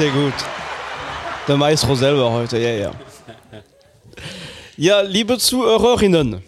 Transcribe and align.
Sehr 0.00 0.12
gut. 0.12 0.32
Der 1.46 1.58
Maestro 1.58 1.94
selber 1.94 2.32
heute, 2.32 2.58
ja, 2.58 2.70
ja. 2.70 2.92
Ja, 4.78 5.02
liebe 5.02 5.36
Zuhörerinnen 5.36 6.42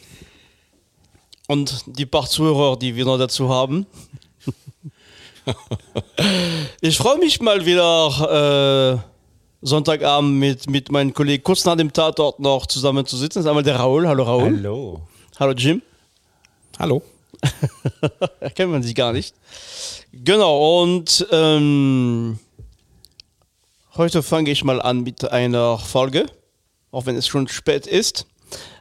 und 1.49 1.85
die 1.85 2.07
paar 2.07 2.27
Zuhörer, 2.27 2.79
die 2.79 2.97
wir 2.97 3.05
noch 3.05 3.19
dazu 3.19 3.51
haben. 3.51 3.87
Ich 6.81 6.97
freue 6.97 7.19
mich 7.19 7.43
mal 7.43 7.67
wieder 7.67 9.03
äh, 9.03 9.67
Sonntagabend 9.67 10.39
mit, 10.39 10.71
mit 10.71 10.91
meinem 10.91 11.13
Kollegen 11.13 11.43
kurz 11.43 11.67
nach 11.67 11.77
dem 11.77 11.93
Tatort 11.93 12.41
noch 12.41 12.65
zusammen 12.65 13.05
zu 13.05 13.19
sitzen. 13.19 13.41
Das 13.41 13.45
ist 13.45 13.49
einmal 13.49 13.65
der 13.65 13.77
Raoul. 13.77 14.09
Hallo 14.09 14.23
Raoul. 14.23 14.57
Hallo. 14.57 15.01
Hallo 15.39 15.53
Jim. 15.53 15.83
Hallo. 16.79 17.03
Erkennt 18.41 18.73
man 18.73 18.83
sich 18.83 18.95
gar 18.95 19.13
nicht. 19.13 19.35
Genau, 20.11 20.83
und 20.83 21.27
ähm, 21.31 22.39
heute 23.97 24.23
fange 24.23 24.51
ich 24.51 24.65
mal 24.65 24.81
an 24.81 25.03
mit 25.03 25.31
einer 25.31 25.79
Folge, 25.79 26.27
auch 26.91 27.07
wenn 27.07 27.17
es 27.17 27.27
schon 27.27 27.49
spät 27.49 27.87
ist. 27.87 28.27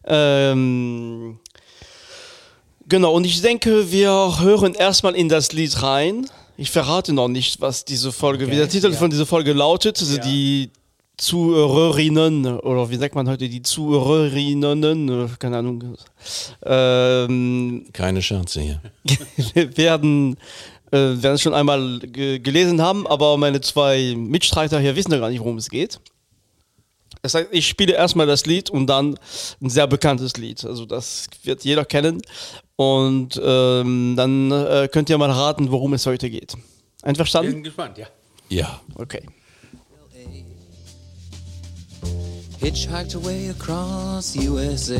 Ähm, 0.06 1.40
genau, 2.88 3.14
und 3.14 3.26
ich 3.26 3.42
denke, 3.42 3.92
wir 3.92 4.40
hören 4.40 4.74
erstmal 4.74 5.16
in 5.16 5.30
das 5.30 5.52
Lied 5.54 5.82
rein. 5.82 6.28
Ich 6.58 6.72
verrate 6.72 7.14
noch 7.14 7.28
nicht, 7.28 7.62
was 7.62 7.86
diese 7.86 8.12
Folge, 8.12 8.50
wie 8.52 8.56
der 8.56 8.70
Titel 8.70 8.92
ja. 8.92 8.98
von 8.98 9.10
dieser 9.10 9.26
Folge 9.26 9.54
lautet. 9.54 10.00
Also 10.00 10.18
Ja. 10.18 10.24
die 10.24 10.70
Zuhörerinnen, 11.18 12.46
oder 12.62 12.90
wie 12.90 12.96
sagt 12.96 13.14
man 13.14 13.30
heute, 13.30 13.48
die 13.48 13.62
Zuhörerinnen, 13.62 15.38
keine 15.38 15.58
Ahnung, 15.58 15.96
ähm, 16.66 17.86
Keine 17.94 18.22
Scherze 18.24 18.62
hier. 18.62 18.82
wir 19.54 19.78
werden, 19.78 20.36
äh, 20.92 20.98
werden 21.22 21.36
es 21.36 21.42
schon 21.42 21.54
einmal 21.54 22.00
ge 22.00 22.40
gelesen 22.40 22.82
haben, 22.82 23.08
aber 23.08 23.38
meine 23.38 23.62
zwei 23.62 24.14
Mitstreiter 24.16 24.80
hier 24.80 24.96
wissen 24.96 25.12
ja 25.12 25.20
gar 25.20 25.30
nicht, 25.30 25.40
worum 25.40 25.58
es 25.58 25.70
geht. 25.70 26.00
Das 27.22 27.36
heißt, 27.36 27.50
ich 27.52 27.68
spiele 27.68 27.94
erstmal 27.94 28.26
das 28.26 28.46
Lied 28.46 28.70
und 28.70 28.88
dann 28.88 29.18
ein 29.62 29.70
sehr 29.70 29.88
bekanntes 29.88 30.38
Lied. 30.38 30.66
Also 30.66 30.86
das 30.86 31.28
wird 31.44 31.64
jeder 31.64 31.86
kennen. 31.86 32.22
Und 32.76 33.40
ähm, 33.44 34.16
dann 34.18 34.52
äh, 34.52 34.90
könnt 34.92 35.10
ihr 35.10 35.18
mal 35.18 35.30
raten, 35.30 35.70
worum 35.70 35.94
es 35.94 36.06
heute 36.06 36.30
geht. 36.30 36.54
Wir 36.54 37.10
Einverstanden? 37.10 37.52
sind 37.52 37.64
gespannt, 37.64 37.98
ja. 37.98 38.08
Ja. 38.50 38.82
Okay. 38.96 39.24
Hitchhiked 42.60 43.16
away 43.16 43.50
across 43.50 44.36
USA. 44.36 45.00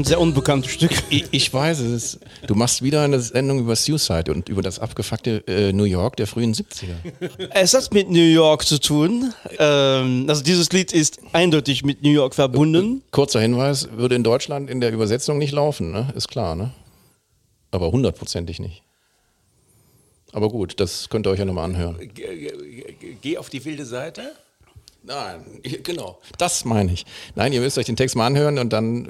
Ein 0.00 0.04
sehr 0.04 0.18
unbekanntes 0.20 0.72
Stück. 0.72 0.92
Ich, 1.10 1.24
ich 1.30 1.52
weiß 1.52 1.80
es. 1.80 2.18
Du 2.46 2.54
machst 2.54 2.80
wieder 2.82 3.02
eine 3.02 3.20
Sendung 3.20 3.58
über 3.58 3.76
Suicide 3.76 4.32
und 4.32 4.48
über 4.48 4.62
das 4.62 4.78
abgefuckte 4.78 5.44
äh, 5.46 5.72
New 5.74 5.84
York 5.84 6.16
der 6.16 6.26
frühen 6.26 6.54
70er. 6.54 6.94
Es 7.50 7.74
hat 7.74 7.92
mit 7.92 8.08
New 8.08 8.16
York 8.32 8.64
zu 8.64 8.80
tun. 8.80 9.34
Ähm, 9.58 10.24
also 10.26 10.42
dieses 10.42 10.70
Lied 10.72 10.92
ist 10.92 11.18
eindeutig 11.32 11.84
mit 11.84 12.02
New 12.02 12.08
York 12.12 12.34
verbunden. 12.34 13.02
Kurzer 13.10 13.40
Hinweis, 13.42 13.88
würde 13.92 14.14
in 14.14 14.22
Deutschland 14.24 14.70
in 14.70 14.80
der 14.80 14.90
Übersetzung 14.92 15.36
nicht 15.36 15.52
laufen, 15.52 15.90
ne? 15.92 16.08
Ist 16.16 16.28
klar, 16.28 16.54
ne? 16.54 16.70
Aber 17.70 17.92
hundertprozentig 17.92 18.58
nicht. 18.58 18.82
Aber 20.32 20.48
gut, 20.48 20.80
das 20.80 21.10
könnt 21.10 21.26
ihr 21.26 21.30
euch 21.30 21.40
ja 21.40 21.44
nochmal 21.44 21.64
anhören. 21.66 21.98
G- 22.14 22.52
Geh 23.20 23.36
auf 23.36 23.50
die 23.50 23.62
wilde 23.66 23.84
Seite. 23.84 24.32
Nein, 25.02 25.44
genau. 25.82 26.18
Das 26.38 26.64
meine 26.64 26.92
ich. 26.92 27.06
Nein, 27.34 27.52
ihr 27.52 27.60
müsst 27.60 27.78
euch 27.78 27.86
den 27.86 27.96
Text 27.96 28.16
mal 28.16 28.26
anhören 28.26 28.58
und 28.58 28.70
dann, 28.72 29.08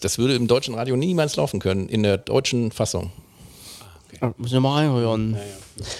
das 0.00 0.18
würde 0.18 0.34
im 0.34 0.46
deutschen 0.48 0.74
Radio 0.74 0.96
niemals 0.96 1.36
laufen 1.36 1.60
können, 1.60 1.88
in 1.88 2.02
der 2.02 2.16
deutschen 2.18 2.72
Fassung. 2.72 3.12
Ah, 4.22 4.32
Muss 4.38 4.50
ich 4.50 4.58
mal 4.60 4.76
reinhören. 4.86 5.36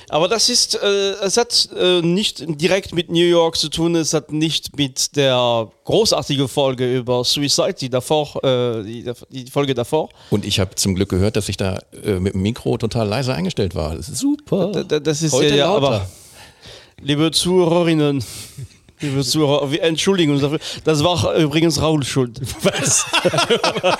Aber 0.09 0.27
das 0.27 0.49
ist, 0.49 0.75
äh, 0.83 1.11
es 1.23 1.37
hat 1.37 1.69
äh, 1.79 2.01
nicht 2.01 2.43
direkt 2.49 2.95
mit 2.95 3.11
New 3.11 3.19
York 3.27 3.57
zu 3.59 3.69
tun, 3.69 3.95
es 3.95 4.15
hat 4.15 4.33
nicht 4.33 4.75
mit 4.79 5.17
der 5.17 5.71
großartigen 5.85 6.49
Folge 6.49 6.97
über 6.97 7.23
Suicide, 7.25 7.75
die 7.75 7.91
davor, 7.91 8.43
äh, 8.43 8.83
die, 8.85 9.05
die 9.29 9.51
Folge 9.51 9.75
davor. 9.75 10.09
Und 10.31 10.47
ich 10.47 10.61
habe 10.61 10.75
zum 10.77 10.95
Glück 10.95 11.11
gehört, 11.11 11.37
dass 11.37 11.51
ich 11.51 11.59
da 11.59 11.79
äh, 12.05 12.13
mit 12.19 12.33
dem 12.33 12.41
Mikro 12.41 12.79
total 12.79 13.07
leise 13.07 13.35
eingestellt 13.35 13.75
war. 13.75 13.95
Das 13.95 14.09
ist 14.09 14.17
super. 14.19 14.73
Da- 14.73 14.83
da- 14.85 15.01
Das 15.01 15.21
ist 15.21 15.33
Heute 15.35 15.51
ja, 15.51 15.57
ja 15.57 15.75
aber 15.75 16.09
liebe 17.03 17.31
Zuhörerinnen, 17.33 18.25
liebe 19.01 19.23
Zuhörer, 19.23 19.71
wir 19.71 19.83
entschuldigen 19.83 20.33
uns 20.33 20.43
dafür. 20.43 20.59
Das 20.85 21.03
war 21.05 21.35
übrigens 21.37 21.81
Raul 21.81 22.05
schuld. 22.05 22.41
Was? 22.63 23.07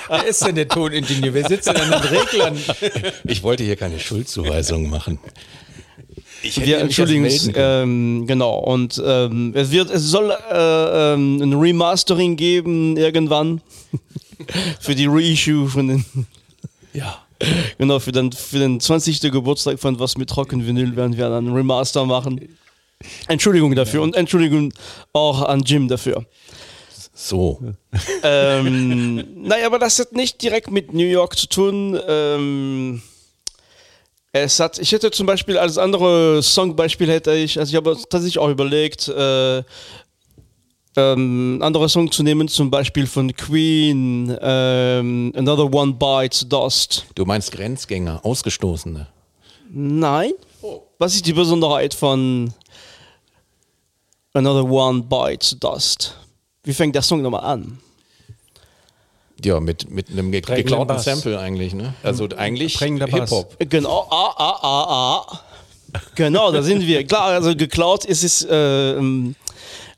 Wer 0.09 0.25
ist 0.25 0.45
denn 0.45 0.55
der 0.55 0.67
Toningenieur? 0.67 1.33
Wer 1.33 1.47
sitzt 1.47 1.67
denn 1.67 1.77
an 1.77 1.91
den 1.91 2.01
Reglern? 2.01 2.57
Ich 3.25 3.43
wollte 3.43 3.63
hier 3.63 3.75
keine 3.75 3.99
Schuldzuweisung 3.99 4.89
machen. 4.89 5.19
Ich 6.43 6.63
Wir 6.63 6.79
entschuldigen 6.79 7.23
uns, 7.23 7.49
ähm, 7.55 8.25
genau. 8.27 8.59
Und 8.59 9.01
ähm, 9.03 9.53
es 9.55 9.71
wird, 9.71 9.89
es 9.89 10.03
soll 10.03 10.31
äh, 10.31 11.13
ähm, 11.13 11.41
ein 11.41 11.53
Remastering 11.53 12.35
geben 12.35 12.95
irgendwann 12.95 13.61
für 14.79 14.95
die 14.95 15.07
Reissue 15.07 15.67
von 15.67 15.87
den, 15.87 16.05
ja. 16.93 17.23
genau 17.77 17.99
für 17.99 18.11
den 18.11 18.31
für 18.31 18.59
den 18.59 18.79
20. 18.79 19.21
Geburtstag 19.31 19.79
von 19.79 19.99
was 19.99 20.17
mit 20.17 20.29
Trockenvinyl 20.29 20.95
werden 20.95 21.17
wir 21.17 21.29
dann 21.29 21.47
ein 21.47 21.53
Remaster 21.53 22.05
machen. 22.05 22.41
Entschuldigung 23.27 23.75
dafür 23.75 24.01
und 24.01 24.15
Entschuldigung 24.15 24.73
auch 25.13 25.43
an 25.43 25.61
Jim 25.61 25.87
dafür. 25.87 26.25
So. 27.13 27.59
ähm, 28.23 29.25
naja, 29.35 29.65
aber 29.65 29.79
das 29.79 29.99
hat 29.99 30.13
nicht 30.13 30.41
direkt 30.41 30.69
mit 30.69 30.93
New 30.93 31.05
York 31.05 31.37
zu 31.37 31.47
tun. 31.47 31.99
Ähm, 32.07 33.01
es 34.31 34.59
hat, 34.59 34.77
ich 34.77 34.91
hätte 34.91 35.09
zum 35.11 35.25
Beispiel 35.25 35.57
als 35.57 35.77
andere 35.77 36.41
Songbeispiel 36.43 37.09
hätte 37.09 37.33
ich, 37.33 37.57
also 37.57 37.71
ich 37.71 37.75
habe 37.75 37.97
tatsächlich 38.09 38.37
auch 38.37 38.49
überlegt, 38.49 39.07
äh, 39.07 39.63
ähm, 40.95 41.59
andere 41.61 41.89
Song 41.89 42.11
zu 42.11 42.23
nehmen, 42.23 42.47
zum 42.47 42.69
Beispiel 42.69 43.07
von 43.07 43.35
Queen, 43.35 44.35
ähm, 44.41 45.31
Another 45.35 45.73
One 45.73 45.93
Bites 45.93 46.47
Dust. 46.47 47.05
Du 47.15 47.25
meinst 47.25 47.51
Grenzgänger, 47.51 48.23
Ausgestoßene. 48.23 49.07
Nein. 49.71 50.33
Was 50.99 51.15
ist 51.15 51.25
die 51.27 51.33
Besonderheit 51.33 51.93
von 51.93 52.51
Another 54.37 54.69
One 54.69 55.01
Bites 55.01 55.57
Dust? 55.59 56.15
Wie 56.63 56.73
fängt 56.73 56.93
der 56.93 57.01
Song 57.01 57.23
nochmal 57.23 57.43
an? 57.43 57.79
Ja, 59.43 59.59
mit, 59.59 59.89
mit 59.89 60.11
einem 60.11 60.31
ge 60.31 60.41
Prägender 60.41 60.63
geklauten 60.63 60.87
Bass. 60.87 61.05
Sample 61.05 61.39
eigentlich, 61.39 61.73
ne? 61.73 61.95
Also 62.03 62.27
eigentlich 62.37 62.75
Prägender 62.75 63.07
Bass. 63.07 63.31
Hip-Hop. 63.31 63.55
Genau, 63.67 64.07
ah, 64.11 64.33
ah, 64.37 64.59
ah, 64.61 65.25
ah. 65.31 65.39
Genau, 66.13 66.51
da 66.51 66.61
sind 66.61 66.85
wir. 66.85 67.03
Klar, 67.07 67.29
also 67.29 67.55
geklaut 67.55 68.05
ist 68.05 68.23
es, 68.23 68.43
äh, 68.43 68.91
ähm, 68.91 69.35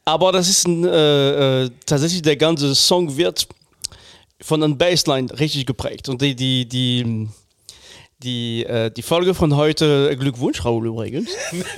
aber 0.06 0.32
das 0.32 0.48
ist 0.48 0.66
ein, 0.68 0.86
äh, 0.86 1.64
äh, 1.64 1.70
tatsächlich 1.86 2.22
der 2.22 2.38
ganze 2.38 2.74
Song 2.76 3.18
wird 3.18 3.46
von 4.40 4.64
einem 4.64 4.78
Bassline 4.78 5.38
richtig 5.38 5.66
geprägt. 5.66 6.08
Und 6.08 6.22
die, 6.22 6.34
die, 6.34 6.66
die, 6.66 7.28
die, 8.24 8.66
äh, 8.66 8.92
die 8.92 9.02
Folge 9.02 9.34
von 9.34 9.56
heute, 9.56 10.16
Glückwunsch, 10.18 10.64
Raoul 10.64 10.88
übrigens. 10.88 11.30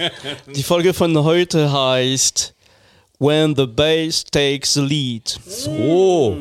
die 0.55 0.63
Folge 0.63 0.93
von 0.93 1.17
heute 1.23 1.71
heißt 1.71 2.53
When 3.19 3.55
the 3.55 3.67
Bass 3.67 4.23
Takes 4.25 4.73
the 4.73 4.81
Lead. 4.81 5.39
So. 5.45 6.37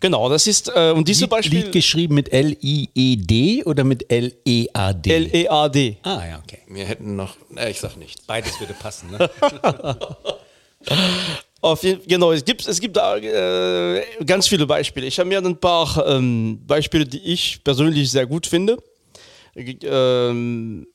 Genau, 0.00 0.28
das 0.30 0.46
ist, 0.46 0.70
äh, 0.74 0.92
und 0.92 1.08
diese 1.08 1.22
Lied, 1.22 1.30
Beispiel 1.30 1.60
Lied 1.60 1.72
geschrieben 1.72 2.14
mit 2.14 2.32
L-I-E-D 2.32 3.64
oder 3.64 3.84
mit 3.84 4.10
L-E-A-D? 4.10 5.10
L-E-A-D. 5.10 5.96
ah, 6.02 6.22
ja, 6.26 6.40
okay. 6.42 6.60
Wir 6.68 6.86
hätten 6.86 7.16
noch, 7.16 7.36
äh, 7.56 7.70
ich 7.70 7.80
sag 7.80 7.96
nicht. 7.96 8.26
Beides 8.26 8.58
würde 8.60 8.74
passen, 8.74 9.10
ne? 9.10 9.30
Auf 11.62 11.82
jeden, 11.82 12.06
genau, 12.06 12.32
es 12.32 12.44
gibt, 12.44 12.66
es 12.66 12.80
gibt 12.80 12.96
da 12.96 13.16
äh, 13.16 14.02
ganz 14.24 14.48
viele 14.48 14.66
Beispiele. 14.66 15.06
Ich 15.06 15.18
habe 15.18 15.28
mir 15.28 15.38
ein 15.38 15.56
paar 15.56 16.06
ähm, 16.06 16.58
Beispiele, 16.66 17.04
die 17.04 17.20
ich 17.20 17.62
persönlich 17.62 18.10
sehr 18.10 18.26
gut 18.26 18.46
finde. 18.46 18.78
Ähm, 19.54 20.86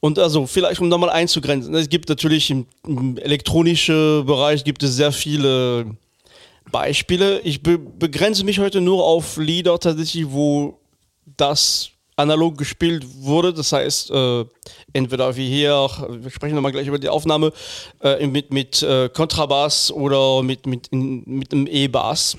und 0.00 0.18
also 0.18 0.46
vielleicht 0.46 0.80
um 0.80 0.88
nochmal 0.88 1.10
einzugrenzen, 1.10 1.74
es 1.74 1.88
gibt 1.88 2.08
natürlich 2.08 2.50
im, 2.50 2.66
im 2.86 3.16
elektronischen 3.16 4.26
Bereich 4.26 4.62
gibt 4.62 4.82
es 4.82 4.94
sehr 4.94 5.10
viele 5.10 5.96
Beispiele. 6.70 7.40
Ich 7.40 7.62
be 7.62 7.78
begrenze 7.78 8.44
mich 8.44 8.58
heute 8.58 8.80
nur 8.80 9.04
auf 9.04 9.38
Lieder 9.38 9.78
tatsächlich, 9.80 10.30
wo 10.30 10.78
das 11.36 11.90
analog 12.18 12.58
gespielt 12.58 13.06
wurde. 13.20 13.52
Das 13.54 13.72
heißt, 13.72 14.10
äh, 14.10 14.44
entweder 14.92 15.36
wie 15.36 15.48
hier, 15.48 15.88
wir 16.08 16.30
sprechen 16.30 16.54
nochmal 16.54 16.72
gleich 16.72 16.86
über 16.86 16.98
die 16.98 17.08
Aufnahme, 17.08 17.52
äh, 18.02 18.26
mit, 18.26 18.52
mit 18.52 18.82
äh, 18.82 19.08
Kontrabass 19.08 19.90
oder 19.90 20.42
mit, 20.42 20.66
mit, 20.66 20.88
in, 20.88 21.22
mit 21.26 21.52
einem 21.52 21.66
E-Bass. 21.66 22.36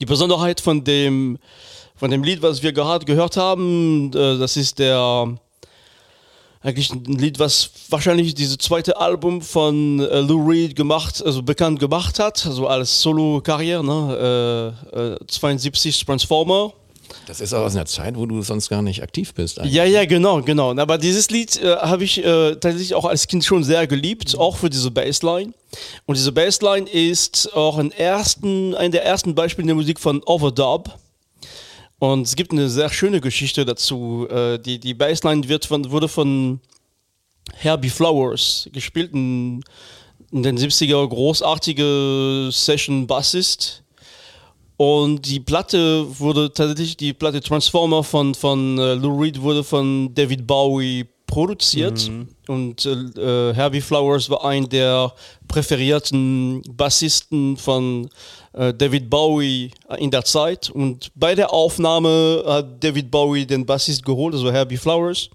Die 0.00 0.06
Besonderheit 0.06 0.60
von 0.60 0.84
dem, 0.84 1.38
von 1.96 2.10
dem 2.10 2.22
Lied, 2.22 2.42
was 2.42 2.62
wir 2.62 2.72
gerade 2.72 3.04
gehört 3.04 3.36
haben, 3.36 4.10
äh, 4.14 4.38
das 4.38 4.56
ist 4.56 4.78
der 4.78 5.38
eigentlich 6.60 6.90
ein 6.90 7.04
Lied, 7.04 7.38
was 7.38 7.70
wahrscheinlich 7.88 8.34
dieses 8.34 8.58
zweite 8.58 8.96
Album 8.96 9.42
von 9.42 10.00
äh, 10.00 10.20
Lou 10.20 10.48
Reed 10.48 10.74
gemacht, 10.74 11.22
also 11.24 11.42
bekannt 11.42 11.78
gemacht 11.78 12.18
hat, 12.18 12.44
also 12.46 12.66
als 12.66 13.00
Solo-Karriere, 13.00 13.84
ne? 13.84 14.74
äh, 14.94 15.12
äh, 15.14 15.26
72 15.26 16.04
Transformer. 16.04 16.72
Das 17.26 17.40
ist 17.40 17.52
auch 17.52 17.62
aus 17.62 17.74
einer 17.74 17.86
Zeit, 17.86 18.16
wo 18.16 18.26
du 18.26 18.42
sonst 18.42 18.68
gar 18.68 18.82
nicht 18.82 19.02
aktiv 19.02 19.34
bist. 19.34 19.58
Eigentlich. 19.58 19.74
Ja, 19.74 19.84
ja, 19.84 20.04
genau, 20.04 20.42
genau. 20.42 20.76
Aber 20.76 20.98
dieses 20.98 21.30
Lied 21.30 21.60
äh, 21.62 21.76
habe 21.76 22.04
ich 22.04 22.18
äh, 22.18 22.52
tatsächlich 22.56 22.94
auch 22.94 23.04
als 23.04 23.26
Kind 23.26 23.44
schon 23.44 23.64
sehr 23.64 23.86
geliebt, 23.86 24.36
auch 24.36 24.56
für 24.56 24.70
diese 24.70 24.90
Bassline. 24.90 25.52
Und 26.06 26.16
diese 26.16 26.32
Bassline 26.32 26.88
ist 26.88 27.54
auch 27.54 27.78
ein, 27.78 27.92
ersten, 27.92 28.74
ein 28.74 28.90
der 28.90 29.04
ersten 29.04 29.34
Beispiele 29.34 29.64
in 29.64 29.68
der 29.68 29.76
Musik 29.76 30.00
von 30.00 30.22
Overdub. 30.24 30.98
Und 31.98 32.26
es 32.26 32.36
gibt 32.36 32.52
eine 32.52 32.68
sehr 32.68 32.90
schöne 32.90 33.20
Geschichte 33.20 33.64
dazu. 33.64 34.26
Äh, 34.30 34.58
die, 34.58 34.78
die 34.78 34.94
Bassline 34.94 35.48
wird 35.48 35.66
von, 35.66 35.90
wurde 35.90 36.08
von 36.08 36.60
Herbie 37.54 37.90
Flowers 37.90 38.68
gespielt, 38.72 39.14
ein, 39.14 39.62
in 40.30 40.42
den 40.42 40.58
70er 40.58 41.06
großartige 41.08 42.50
Session-Bassist. 42.52 43.82
Und 44.78 45.26
die 45.26 45.40
Platte 45.40 46.06
wurde 46.20 46.52
tatsächlich, 46.52 46.96
die 46.96 47.12
Platte 47.12 47.40
Transformer 47.40 48.04
von, 48.04 48.32
von 48.32 48.78
äh, 48.78 48.94
Lou 48.94 49.20
Reed 49.20 49.42
wurde 49.42 49.64
von 49.64 50.14
David 50.14 50.46
Bowie 50.46 51.04
produziert. 51.26 52.08
Und 52.46 52.86
äh, 52.86 53.54
Herbie 53.54 53.80
Flowers 53.80 54.30
war 54.30 54.44
ein 54.44 54.68
der 54.68 55.12
präferierten 55.48 56.62
Bassisten 56.76 57.56
von 57.56 58.08
äh, 58.52 58.72
David 58.72 59.10
Bowie 59.10 59.72
in 59.98 60.12
der 60.12 60.24
Zeit. 60.24 60.70
Und 60.70 61.10
bei 61.16 61.34
der 61.34 61.52
Aufnahme 61.52 62.44
hat 62.46 62.82
David 62.82 63.10
Bowie 63.10 63.46
den 63.46 63.66
Bassist 63.66 64.04
geholt, 64.04 64.34
also 64.34 64.52
Herbie 64.52 64.76
Flowers, 64.76 65.28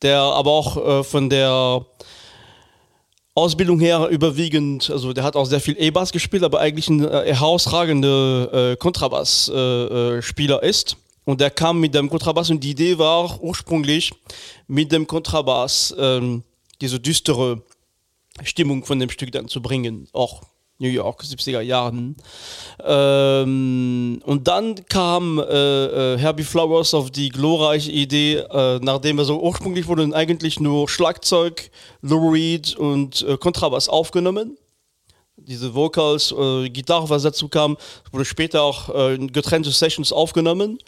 der 0.00 0.18
aber 0.18 0.50
auch 0.50 1.00
äh, 1.00 1.04
von 1.04 1.28
der 1.28 1.84
Ausbildung 3.38 3.80
her 3.80 4.08
überwiegend, 4.08 4.90
also 4.90 5.12
der 5.12 5.24
hat 5.24 5.36
auch 5.36 5.46
sehr 5.46 5.60
viel 5.60 5.76
E-Bass 5.78 6.12
gespielt, 6.12 6.42
aber 6.42 6.60
eigentlich 6.60 6.88
ein 6.88 7.04
äh, 7.04 7.32
herausragender 7.34 8.72
äh, 8.72 8.76
Kontrabass-Spieler 8.76 10.62
ist. 10.62 10.96
Und 11.24 11.40
der 11.40 11.50
kam 11.50 11.78
mit 11.78 11.94
dem 11.94 12.08
Kontrabass 12.08 12.50
und 12.50 12.64
die 12.64 12.70
Idee 12.70 12.98
war 12.98 13.42
ursprünglich 13.42 14.12
mit 14.66 14.92
dem 14.92 15.06
Kontrabass 15.06 15.94
ähm, 15.98 16.42
diese 16.80 16.98
düstere 16.98 17.62
Stimmung 18.42 18.84
von 18.84 18.98
dem 18.98 19.10
Stück 19.10 19.32
dann 19.32 19.48
zu 19.48 19.60
bringen. 19.60 20.08
Auch 20.12 20.42
New 20.78 20.88
York, 20.88 21.22
70er 21.22 21.60
Jahren. 21.60 22.16
Ähm, 22.84 24.20
und 24.24 24.46
dann 24.46 24.76
kam 24.88 25.38
äh, 25.38 25.42
äh, 25.42 26.18
Herbie 26.18 26.44
Flowers 26.44 26.94
auf 26.94 27.10
die 27.10 27.30
glorreiche 27.30 27.90
Idee, 27.90 28.36
äh, 28.36 28.78
nachdem 28.80 29.18
er 29.18 29.24
so 29.24 29.40
ursprünglich 29.40 29.88
wurden 29.88 30.14
eigentlich 30.14 30.60
nur 30.60 30.88
Schlagzeug, 30.88 31.70
Lou 32.02 32.30
Reed 32.30 32.76
und 32.76 33.22
äh, 33.22 33.36
Kontrabass 33.36 33.88
aufgenommen. 33.88 34.56
Diese 35.36 35.74
Vocals, 35.74 36.32
äh, 36.32 36.68
Gitarre, 36.68 37.08
was 37.08 37.22
dazu 37.22 37.48
kam, 37.48 37.76
wurde 38.12 38.24
später 38.24 38.62
auch 38.62 38.88
äh, 38.94 39.14
in 39.14 39.32
getrennte 39.32 39.70
Sessions 39.70 40.12
aufgenommen. 40.12 40.78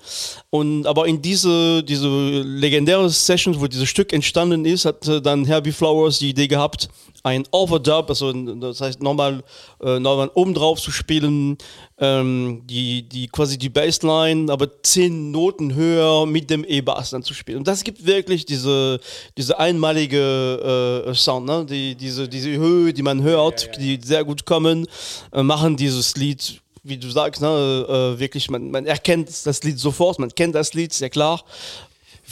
Und 0.51 0.87
aber 0.87 1.07
in 1.07 1.23
diese, 1.23 1.83
diese 1.83 2.09
legendäre 2.09 3.09
Sessions, 3.11 3.59
wo 3.59 3.67
dieses 3.67 3.89
Stück 3.89 4.13
entstanden 4.13 4.65
ist, 4.65 4.85
hat 4.85 5.09
dann 5.25 5.45
Herbie 5.45 5.73
Flowers 5.73 6.19
die 6.19 6.31
Idee 6.31 6.49
gehabt, 6.49 6.89
ein 7.23 7.45
Overdub, 7.51 8.09
also 8.09 8.33
das 8.33 8.81
heißt 8.81 9.03
nochmal 9.03 9.43
äh, 9.83 9.99
nochmal 9.99 10.31
obendrauf 10.35 10.81
zu 10.81 10.91
spielen, 10.91 11.59
ähm, 11.99 12.63
die, 12.65 13.03
die 13.03 13.29
quasi 13.29 13.59
die 13.59 13.69
Bassline, 13.69 14.51
aber 14.51 14.83
zehn 14.83 15.31
Noten 15.31 15.75
höher 15.75 16.27
mit 16.27 16.49
dem 16.49 16.65
E-Bass 16.65 17.11
dann 17.11 17.23
zu 17.23 17.35
spielen. 17.35 17.59
Und 17.59 17.69
das 17.69 17.85
gibt 17.85 18.07
wirklich 18.07 18.47
diese, 18.47 19.01
diese 19.37 19.59
einmalige 19.59 21.05
äh, 21.07 21.15
Sound, 21.15 21.47
ne? 21.47 21.67
die, 21.69 21.95
diese, 21.95 22.29
diese 22.29 22.51
Höhe, 22.51 22.93
die 22.93 23.03
man 23.03 23.23
hört, 23.23 23.77
die 23.79 24.01
sehr 24.03 24.25
gut 24.25 24.47
kommen, 24.47 24.87
äh, 25.33 25.43
machen 25.43 25.77
dieses 25.77 26.17
Lied 26.17 26.61
wie 26.83 26.97
du 26.97 27.11
sagst, 27.11 27.43
ne, 27.43 27.47
äh, 27.47 28.19
wirklich, 28.19 28.51
man, 28.51 28.71
man 28.71 28.87
erkennt 28.87 29.29
das 29.45 29.63
Lied 29.63 29.79
sofort, 29.79 30.19
man 30.19 30.31
kennt 30.31 30.55
das 30.55 30.73
Lied, 30.73 30.95
sehr 30.95 31.11
klar. 31.11 31.45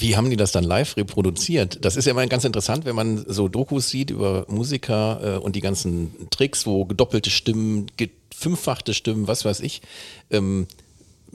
Wie 0.01 0.17
haben 0.17 0.31
die 0.31 0.37
das 0.37 0.53
dann 0.53 0.65
live 0.65 0.97
reproduziert? 0.97 1.85
Das 1.85 1.97
ist 1.97 2.05
ja 2.05 2.13
immer 2.13 2.27
ganz 2.27 2.45
interessant, 2.45 2.85
wenn 2.85 2.95
man 2.95 3.25
so 3.27 3.49
Dokus 3.49 3.89
sieht 3.89 4.11
über 4.11 4.47
Musiker 4.49 5.37
äh, 5.37 5.39
und 5.39 5.57
die 5.57 5.61
ganzen 5.61 6.29
Tricks, 6.31 6.67
wo 6.67 6.85
gedoppelte 6.85 7.31
Stimmen, 7.31 7.87
gefünffachte 7.97 8.95
Stimmen, 8.95 9.27
was 9.27 9.45
weiß 9.45 9.61
ich. 9.61 9.83
Ähm, 10.31 10.69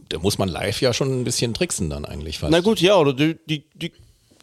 da 0.09 0.19
muss 0.19 0.37
man 0.37 0.47
live 0.47 0.79
ja 0.81 0.93
schon 0.93 1.21
ein 1.21 1.23
bisschen 1.25 1.53
tricksen 1.53 1.89
dann 1.89 2.05
eigentlich 2.05 2.39
fast. 2.39 2.51
Na 2.51 2.61
gut, 2.61 2.79
ja, 2.79 2.95
oder 2.95 3.13
die, 3.13 3.37
die, 3.47 3.65
die, 3.73 3.91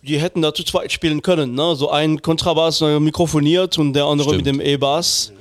die 0.03 0.19
hätten 0.19 0.41
da 0.43 0.53
zu 0.55 0.65
zweit 0.65 0.91
spielen 0.93 1.21
können. 1.23 1.55
Ne? 1.55 1.75
So 1.77 1.91
ein 1.91 2.21
Kontrabass 2.23 2.81
mikrofoniert 2.81 3.79
und 3.79 3.93
der 3.93 4.05
andere 4.07 4.31
Stimmt. 4.31 4.47
mit 4.47 4.55
dem 4.55 4.61
E-Bass. 4.61 5.33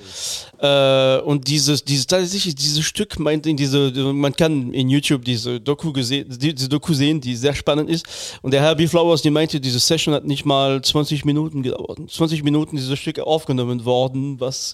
Äh, 0.62 1.20
und 1.22 1.48
dieses, 1.48 1.86
dieses, 1.86 2.06
tatsächlich 2.06 2.54
dieses 2.56 2.84
Stück 2.84 3.18
meint 3.18 3.46
in 3.48 3.56
diese, 3.56 3.92
man 4.14 4.34
kann 4.36 4.74
in 4.74 4.90
YouTube 4.90 5.24
diese 5.24 5.62
Doku 5.62 5.94
gesehen, 5.94 6.28
die- 6.38 6.54
diese 6.54 6.68
Doku 6.68 6.94
sehen, 6.94 7.22
die 7.22 7.36
sehr 7.36 7.56
spannend 7.56 7.90
ist. 7.90 8.06
Und 8.42 8.52
der 8.52 8.62
Herbie 8.62 8.88
Flowers, 8.88 9.22
die 9.22 9.30
meinte, 9.30 9.62
diese 9.62 9.80
Session 9.80 10.14
hat 10.14 10.26
nicht 10.26 10.46
mal 10.46 10.82
20 10.82 11.24
Minuten 11.24 11.64
gedauert. 11.64 12.00
20 12.10 12.44
Minuten 12.44 12.76
dieses 12.76 13.00
Stück 13.00 13.20
aufgenommen 13.20 13.86
worden, 13.86 14.40
was 14.42 14.74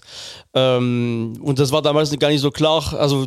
ähm, 0.54 1.34
und 1.40 1.58
das 1.60 1.70
war 1.70 1.82
damals 1.82 2.16
gar 2.18 2.30
nicht 2.30 2.40
so 2.40 2.50
klar. 2.50 2.92
Also 2.98 3.26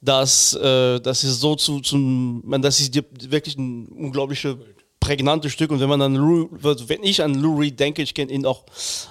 dass 0.00 0.54
äh, 0.54 0.98
das 1.00 1.22
ist 1.22 1.40
so 1.40 1.54
zu, 1.54 1.78
zum, 1.78 2.42
man, 2.44 2.60
das 2.60 2.80
ist 2.80 2.92
wirklich 3.30 3.56
ein 3.56 3.86
unglaubliche 3.86 4.58
prägnantes 5.02 5.52
Stück 5.52 5.72
und 5.72 5.80
wenn 5.80 5.88
man 5.88 6.00
an 6.00 6.14
Lou, 6.14 6.48
wenn 6.52 7.02
ich 7.02 7.24
an 7.24 7.34
Lou 7.34 7.58
Reed 7.58 7.78
denke, 7.80 8.02
ich 8.02 8.14
kenne 8.14 8.30
ihn 8.30 8.46
auch, 8.46 8.62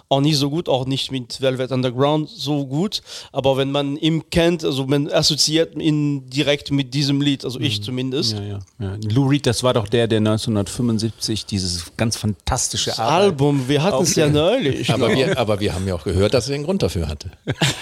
auch 0.07 0.21
nicht 0.21 0.37
so 0.37 0.49
gut, 0.49 0.69
auch 0.69 0.85
nicht 0.85 1.11
mit 1.11 1.41
Velvet 1.41 1.69
Underground 1.71 2.29
so 2.29 2.65
gut, 2.65 3.01
aber 3.33 3.57
wenn 3.57 3.71
man 3.71 3.97
ihn 3.97 4.29
kennt, 4.29 4.63
also 4.63 4.85
man 4.85 5.11
assoziiert 5.11 5.75
ihn 5.75 6.29
direkt 6.29 6.71
mit 6.71 6.93
diesem 6.93 7.19
Lied, 7.19 7.43
also 7.43 7.59
ich 7.59 7.83
zumindest. 7.83 8.33
Ja, 8.33 8.41
ja, 8.41 8.59
ja. 8.79 8.97
Lou 9.13 9.27
Reed, 9.27 9.45
das 9.45 9.63
war 9.63 9.73
doch 9.73 9.89
der, 9.89 10.07
der 10.07 10.19
1975 10.19 11.45
dieses 11.45 11.91
ganz 11.97 12.15
fantastische 12.15 12.97
Album, 12.97 13.67
wir 13.67 13.83
hatten 13.83 14.03
es 14.03 14.15
ja 14.15 14.29
neulich. 14.29 14.89
aber, 14.93 15.09
genau. 15.09 15.27
wir, 15.27 15.37
aber 15.37 15.59
wir 15.59 15.75
haben 15.75 15.85
ja 15.89 15.95
auch 15.95 16.05
gehört, 16.05 16.33
dass 16.33 16.47
er 16.47 16.55
einen 16.55 16.63
Grund 16.63 16.81
dafür 16.83 17.09
hatte. 17.09 17.31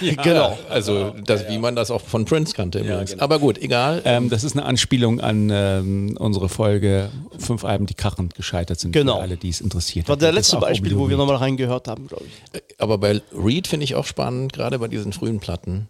genau. 0.00 0.58
Also, 0.68 1.14
das, 1.24 1.48
wie 1.48 1.58
man 1.58 1.76
das 1.76 1.92
auch 1.92 2.00
von 2.00 2.24
Prince 2.24 2.54
kannte. 2.54 2.80
übrigens. 2.80 3.16
Aber 3.20 3.38
gut, 3.38 3.56
egal. 3.58 4.02
Ähm, 4.04 4.30
das 4.30 4.42
ist 4.42 4.56
eine 4.56 4.66
Anspielung 4.66 5.20
an 5.20 5.48
ähm, 5.52 6.16
unsere 6.18 6.48
Folge 6.48 7.10
Fünf 7.38 7.64
Alben, 7.64 7.86
die 7.86 7.99
krachend 8.00 8.34
gescheitert 8.34 8.80
sind. 8.80 8.92
Genau. 8.92 9.16
Für 9.16 9.22
alle, 9.22 9.36
die 9.36 9.50
es 9.50 9.60
interessiert. 9.60 10.08
War 10.08 10.16
der 10.16 10.32
letzte 10.32 10.56
Beispiel, 10.56 10.96
wo 10.96 11.08
wir 11.08 11.16
nochmal 11.16 11.36
reingehört 11.36 11.86
haben, 11.86 12.08
glaube 12.08 12.24
ich. 12.26 12.62
Aber 12.78 12.98
bei 12.98 13.20
Reed 13.32 13.66
finde 13.66 13.84
ich 13.84 13.94
auch 13.94 14.06
spannend, 14.06 14.52
gerade 14.52 14.78
bei 14.78 14.88
diesen 14.88 15.12
frühen 15.12 15.38
Platten, 15.38 15.88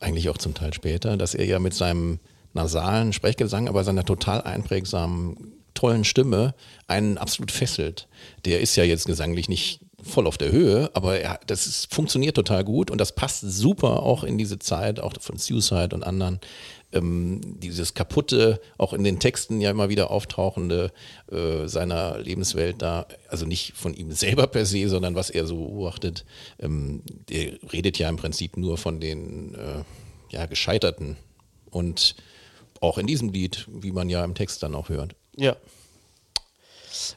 eigentlich 0.00 0.28
auch 0.30 0.38
zum 0.38 0.54
Teil 0.54 0.72
später, 0.72 1.16
dass 1.16 1.34
er 1.34 1.44
ja 1.44 1.58
mit 1.58 1.74
seinem 1.74 2.18
nasalen 2.54 3.12
Sprechgesang, 3.12 3.68
aber 3.68 3.84
seiner 3.84 4.04
total 4.04 4.42
einprägsamen, 4.42 5.52
tollen 5.74 6.04
Stimme 6.04 6.54
einen 6.86 7.18
absolut 7.18 7.52
fesselt. 7.52 8.08
Der 8.44 8.60
ist 8.60 8.74
ja 8.76 8.84
jetzt 8.84 9.06
gesanglich 9.06 9.48
nicht 9.48 9.80
voll 10.02 10.26
auf 10.26 10.38
der 10.38 10.52
Höhe, 10.52 10.90
aber 10.94 11.18
er, 11.18 11.40
das 11.46 11.66
ist, 11.66 11.92
funktioniert 11.92 12.36
total 12.36 12.64
gut 12.64 12.90
und 12.90 12.98
das 12.98 13.14
passt 13.14 13.40
super 13.40 14.02
auch 14.02 14.24
in 14.24 14.38
diese 14.38 14.58
Zeit, 14.58 15.00
auch 15.00 15.12
von 15.20 15.38
Suicide 15.38 15.94
und 15.94 16.04
anderen. 16.04 16.40
Ähm, 16.90 17.40
dieses 17.60 17.92
kaputte, 17.92 18.60
auch 18.78 18.94
in 18.94 19.04
den 19.04 19.18
Texten 19.20 19.60
ja 19.60 19.70
immer 19.70 19.90
wieder 19.90 20.10
auftauchende 20.10 20.90
äh, 21.30 21.66
seiner 21.66 22.18
Lebenswelt 22.18 22.80
da, 22.80 23.06
also 23.28 23.44
nicht 23.44 23.74
von 23.74 23.92
ihm 23.92 24.12
selber 24.12 24.46
per 24.46 24.64
se, 24.64 24.88
sondern 24.88 25.14
was 25.14 25.28
er 25.28 25.46
so 25.46 25.56
beobachtet, 25.56 26.24
ähm, 26.58 27.02
der 27.28 27.58
redet 27.72 27.98
ja 27.98 28.08
im 28.08 28.16
Prinzip 28.16 28.56
nur 28.56 28.78
von 28.78 29.00
den 29.00 29.54
äh, 29.54 29.84
ja, 30.30 30.46
gescheiterten 30.46 31.16
Und 31.70 32.16
auch 32.80 32.98
in 32.98 33.06
diesem 33.06 33.30
Lied, 33.30 33.66
wie 33.68 33.92
man 33.92 34.08
ja 34.08 34.24
im 34.24 34.34
Text 34.34 34.62
dann 34.62 34.74
auch 34.74 34.88
hört. 34.88 35.14
Ja. 35.36 35.56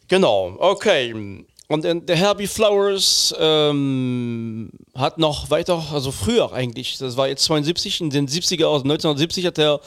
Genau, 0.07 0.55
okay. 0.59 1.45
Und 1.71 1.85
der 1.85 2.15
Herbie 2.17 2.47
Flowers 2.47 3.33
ähm, 3.39 4.71
hat 4.93 5.17
noch 5.17 5.49
weiter, 5.49 5.81
also 5.93 6.11
früher 6.11 6.51
eigentlich, 6.51 6.97
das 6.97 7.15
war 7.15 7.29
jetzt 7.29 7.45
72, 7.45 8.01
in 8.01 8.09
den 8.09 8.27
70er, 8.27 8.65
also 8.65 8.83
1970 8.83 9.45
hat 9.45 9.57
er 9.57 9.79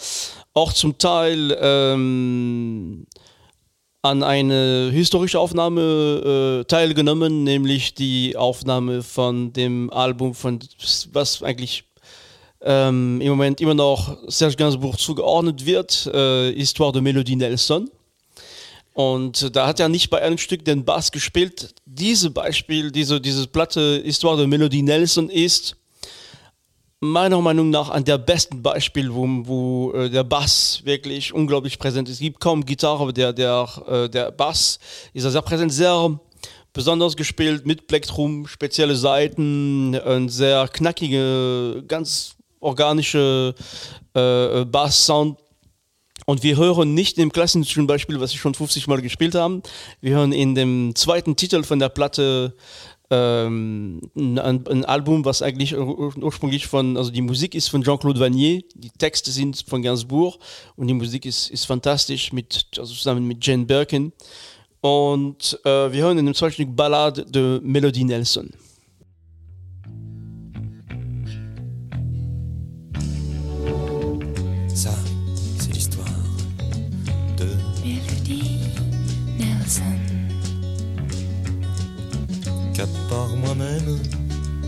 auch 0.55 0.73
zum 0.73 0.97
Teil 0.97 1.55
ähm, 1.61 3.07
an 4.01 4.23
eine 4.23 4.91
historische 4.95 5.39
Aufnahme 5.39 6.63
äh, 6.63 6.65
teilgenommen, 6.65 7.45
nämlich 7.45 7.93
die 7.93 8.35
Aufnahme 8.35 9.03
von 9.03 9.53
dem 9.53 9.91
Album 9.91 10.35
von, 10.35 10.61
was 11.13 11.43
eigentlich 11.43 11.85
ähm, 12.63 13.21
im 13.21 13.29
Moment 13.29 13.61
immer 13.61 13.75
noch 13.75 14.17
Serge 14.29 14.57
Gainsbourg 14.57 14.99
zugeordnet 14.99 15.67
wird, 15.67 16.07
äh, 16.07 16.51
Histoire 16.55 16.93
de 16.93 17.03
Melody 17.03 17.37
Nelson. 17.37 17.91
Und 18.95 19.55
da 19.57 19.67
hat 19.67 19.81
er 19.81 19.89
nicht 19.89 20.09
bei 20.09 20.23
einem 20.23 20.39
Stück 20.39 20.65
den 20.65 20.85
Bass 20.85 21.11
gespielt. 21.11 21.75
Diese 21.85 22.31
Beispiel, 22.31 22.93
diese, 22.93 23.21
diese 23.21 23.49
Platte 23.49 24.01
Histoire 24.05 24.37
de 24.37 24.47
Melody 24.47 24.83
Nelson 24.83 25.29
ist 25.29 25.77
meiner 27.01 27.41
Meinung 27.41 27.71
nach 27.71 27.91
ein 27.91 28.05
der 28.05 28.19
besten 28.19 28.63
Beispiele, 28.63 29.13
wo, 29.13 29.27
wo 29.47 29.93
äh, 29.93 30.09
der 30.09 30.23
Bass 30.23 30.81
wirklich 30.85 31.35
unglaublich 31.35 31.79
präsent 31.79 32.09
ist. 32.09 32.15
Es 32.15 32.21
gibt 32.21 32.39
kaum 32.39 32.65
Gitarre, 32.65 33.03
aber 33.03 33.13
der, 33.13 33.33
der, 33.33 33.69
äh, 33.89 34.09
der 34.09 34.31
Bass 34.31 34.79
ist 35.13 35.25
sehr 35.25 35.43
präsent, 35.43 35.73
sehr 35.73 36.19
besonders 36.73 37.17
gespielt 37.17 37.67
mit 37.67 37.89
Plektrum, 37.89 38.47
spezielle 38.47 38.95
Seiten, 38.95 39.97
ein 39.97 40.29
sehr 40.29 40.69
knackige, 40.69 41.83
ganz 41.89 42.37
organische 42.61 43.55
äh, 44.15 44.65
Bass-Sound 44.65 45.39
und 46.25 46.43
wir 46.43 46.57
hören 46.57 46.95
nicht 46.95 47.19
im 47.19 47.33
klassischen 47.33 47.87
Beispiel, 47.87 48.21
was 48.21 48.33
ich 48.33 48.41
schon 48.41 48.55
50 48.55 48.87
Mal 48.87 49.03
gespielt 49.03 49.35
habe. 49.35 49.63
Wir 50.01 50.17
hören 50.17 50.33
in 50.33 50.55
dem 50.55 50.95
zweiten 50.95 51.37
Titel 51.37 51.63
von 51.63 51.79
der 51.79 51.89
Platte 51.89 52.55
ähm, 53.11 54.01
ein, 54.17 54.39
ein, 54.39 54.85
Album, 54.85 55.25
was 55.25 55.43
eigentlich 55.43 55.77
ursprünglich 55.77 56.67
von, 56.67 56.97
also 56.97 57.11
die 57.11 57.21
Musik 57.21 57.55
ist 57.55 57.69
von 57.69 57.83
Jean-Claude 57.83 58.19
Vanier, 58.19 58.63
die 58.75 58.91
Texte 58.91 59.31
sind 59.31 59.65
von 59.67 59.83
Gainsbourg 59.83 60.39
und 60.77 60.87
die 60.87 60.95
Musik 60.95 61.27
ist, 61.27 61.51
ist 61.51 61.67
fantastisch 61.67 62.33
mit, 62.33 62.67
also 62.79 62.95
zusammen 62.95 63.27
mit 63.27 63.45
Jane 63.45 63.67
Birkin. 63.67 64.13
Und 64.81 65.59
äh, 65.65 65.93
wir 65.93 66.03
hören 66.03 66.19
in 66.19 66.27
dem 66.27 66.35
zweiten 66.35 66.75
Ballade 66.75 67.25
de 67.25 67.61
Melody 67.63 68.05
Nelson. 68.05 68.51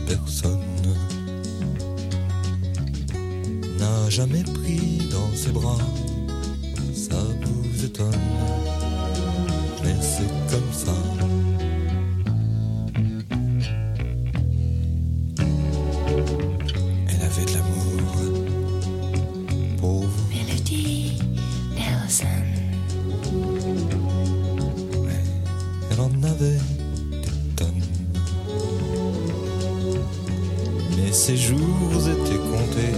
Personne 0.06 0.60
n'a 3.78 4.10
jamais 4.10 4.42
pris 4.42 5.08
dans 5.10 5.36
ses 5.36 5.52
bras. 5.52 5.78
Ça 6.94 7.16
vous 7.42 7.84
étonne, 7.84 8.20
mais 9.82 9.96
c'est 10.00 10.45
Ces 31.26 31.36
jours 31.36 31.58
étaient 32.08 32.38
comptés, 32.38 32.94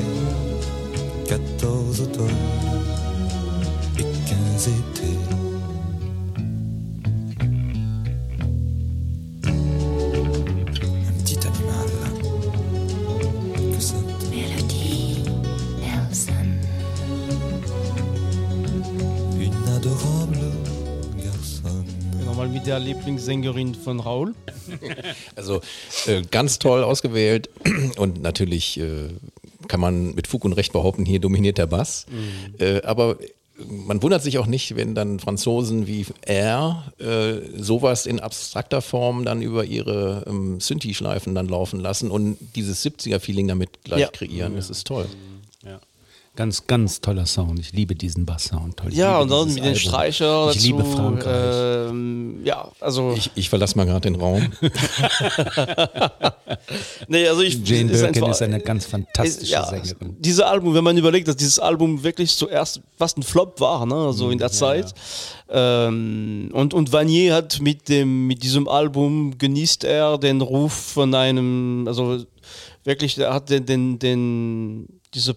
14 1.28 2.02
automnes 2.02 2.28
et 3.98 4.02
15 4.02 4.68
étés. 4.68 5.16
Un 19.66 19.80
Mit 22.52 22.66
der 22.66 22.78
Lieblingssängerin 22.78 23.74
von 23.74 24.00
Raoul. 24.00 24.34
Also 25.36 25.60
äh, 26.06 26.22
ganz 26.22 26.58
toll 26.58 26.82
ausgewählt 26.82 27.50
und 27.96 28.22
natürlich 28.22 28.78
äh, 28.78 29.10
kann 29.68 29.80
man 29.80 30.14
mit 30.14 30.26
Fug 30.26 30.44
und 30.44 30.52
Recht 30.54 30.72
behaupten, 30.72 31.04
hier 31.04 31.20
dominiert 31.20 31.58
der 31.58 31.66
Bass. 31.66 32.06
Mhm. 32.10 32.54
Äh, 32.58 32.82
aber 32.82 33.18
man 33.66 34.02
wundert 34.02 34.22
sich 34.22 34.38
auch 34.38 34.46
nicht, 34.46 34.76
wenn 34.76 34.94
dann 34.94 35.18
Franzosen 35.18 35.86
wie 35.86 36.06
R 36.22 36.92
äh, 36.98 37.60
sowas 37.60 38.06
in 38.06 38.20
abstrakter 38.20 38.82
Form 38.82 39.24
dann 39.24 39.42
über 39.42 39.64
ihre 39.64 40.24
ähm, 40.26 40.60
Synthi-Schleifen 40.60 41.34
dann 41.34 41.48
laufen 41.48 41.80
lassen 41.80 42.10
und 42.10 42.38
dieses 42.54 42.84
70er-Feeling 42.84 43.48
damit 43.48 43.82
gleich 43.84 44.00
ja. 44.00 44.08
kreieren. 44.08 44.54
Das 44.56 44.70
ist 44.70 44.86
toll. 44.86 45.06
Ganz, 46.38 46.68
ganz 46.68 47.00
toller 47.00 47.26
Sound. 47.26 47.58
Ich 47.58 47.72
liebe 47.72 47.96
diesen 47.96 48.24
Bass-Sound. 48.24 48.80
Ja, 48.90 49.18
und 49.18 49.28
dann 49.28 49.52
mit 49.52 49.64
den 49.64 49.74
Streicher. 49.74 50.50
Ich 50.50 50.58
dazu, 50.58 50.66
liebe 50.68 50.84
Frankreich. 50.84 51.90
Ähm, 51.90 52.38
ja, 52.44 52.70
also. 52.78 53.12
Ich, 53.16 53.32
ich 53.34 53.48
verlasse 53.48 53.76
mal 53.76 53.86
gerade 53.86 54.02
den 54.02 54.14
Raum. 54.14 54.48
nee, 57.08 57.26
also 57.26 57.42
ich, 57.42 57.54
Jane 57.54 57.86
Birkin 57.86 57.90
ist, 57.90 58.04
einfach, 58.04 58.28
ist 58.28 58.42
eine 58.42 58.60
ganz 58.60 58.86
fantastische 58.86 59.50
ja, 59.50 59.66
Sängerin. 59.66 60.14
Dieses 60.20 60.38
Album, 60.38 60.74
wenn 60.74 60.84
man 60.84 60.96
überlegt, 60.96 61.26
dass 61.26 61.34
dieses 61.34 61.58
Album 61.58 62.04
wirklich 62.04 62.36
zuerst 62.36 62.82
fast 62.96 63.18
ein 63.18 63.24
Flop 63.24 63.60
war, 63.60 63.84
ne, 63.84 64.12
so 64.12 64.30
in 64.30 64.38
der 64.38 64.46
ja, 64.46 64.52
Zeit. 64.52 64.94
Ja. 65.50 65.88
Ähm, 65.88 66.50
und, 66.52 66.72
und 66.72 66.92
Vanier 66.92 67.34
hat 67.34 67.60
mit, 67.60 67.88
dem, 67.88 68.28
mit 68.28 68.44
diesem 68.44 68.68
Album 68.68 69.38
genießt 69.38 69.82
er 69.82 70.18
den 70.18 70.40
Ruf 70.40 70.72
von 70.72 71.12
einem, 71.16 71.88
also 71.88 72.24
wirklich, 72.84 73.18
er 73.18 73.34
hat 73.34 73.50
den, 73.50 73.66
den, 73.66 73.98
den 73.98 74.86
diese 75.12 75.34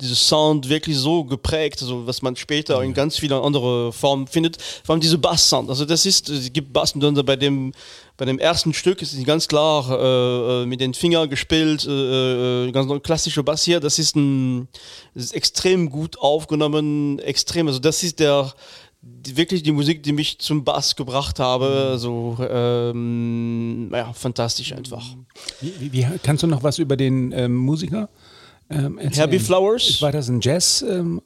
dieses 0.00 0.26
Sound 0.26 0.68
wirklich 0.68 0.96
so 0.96 1.24
geprägt, 1.24 1.82
also 1.82 2.06
was 2.06 2.22
man 2.22 2.36
später 2.36 2.82
in 2.82 2.94
ganz 2.94 3.18
vielen 3.18 3.42
anderen 3.42 3.92
Formen 3.92 4.26
findet. 4.26 4.60
Vor 4.84 4.94
allem 4.94 5.00
diese 5.00 5.18
Bass-Sound. 5.18 5.68
Also 5.68 5.84
das 5.84 6.06
ist, 6.06 6.28
es 6.28 6.52
gibt 6.52 6.72
Bass 6.72 6.94
bei 6.94 7.36
dem, 7.36 7.72
bei 8.16 8.24
dem 8.24 8.38
ersten 8.38 8.74
Stück 8.74 9.02
ist 9.02 9.24
ganz 9.24 9.48
klar 9.48 9.88
äh, 9.90 10.62
äh, 10.62 10.66
mit 10.66 10.80
den 10.80 10.94
Fingern 10.94 11.30
gespielt, 11.30 11.86
äh, 11.86 12.66
äh, 12.66 12.72
ganz 12.72 12.90
klassischer 13.02 13.42
Bass 13.42 13.64
hier. 13.64 13.80
Das 13.80 13.98
ist 13.98 14.16
ein, 14.16 14.68
das 15.14 15.24
ist 15.24 15.34
extrem 15.34 15.90
gut 15.90 16.18
aufgenommen, 16.18 17.18
extrem. 17.20 17.66
Also 17.66 17.78
das 17.78 18.02
ist 18.02 18.20
der 18.20 18.52
die, 19.02 19.36
wirklich 19.36 19.62
die 19.62 19.72
Musik, 19.72 20.02
die 20.02 20.12
mich 20.12 20.38
zum 20.38 20.64
Bass 20.64 20.94
gebracht 20.96 21.38
habe. 21.38 21.88
Also 21.90 22.36
ähm, 22.40 23.90
ja, 23.92 24.12
fantastisch 24.12 24.72
einfach. 24.72 25.04
Wie, 25.60 25.92
wie, 25.92 26.06
kannst 26.22 26.42
du 26.42 26.46
noch 26.46 26.62
was 26.62 26.78
über 26.78 26.96
den 26.96 27.32
ähm, 27.32 27.56
Musiker? 27.56 28.08
Um, 28.70 28.98
ähm, 28.98 29.10
Herbie 29.10 29.38
Flowers. 29.38 30.00
War 30.00 30.12
das 30.12 30.28
ein 30.28 30.40
Jazz? 30.40 30.82
Ähm, 30.82 31.20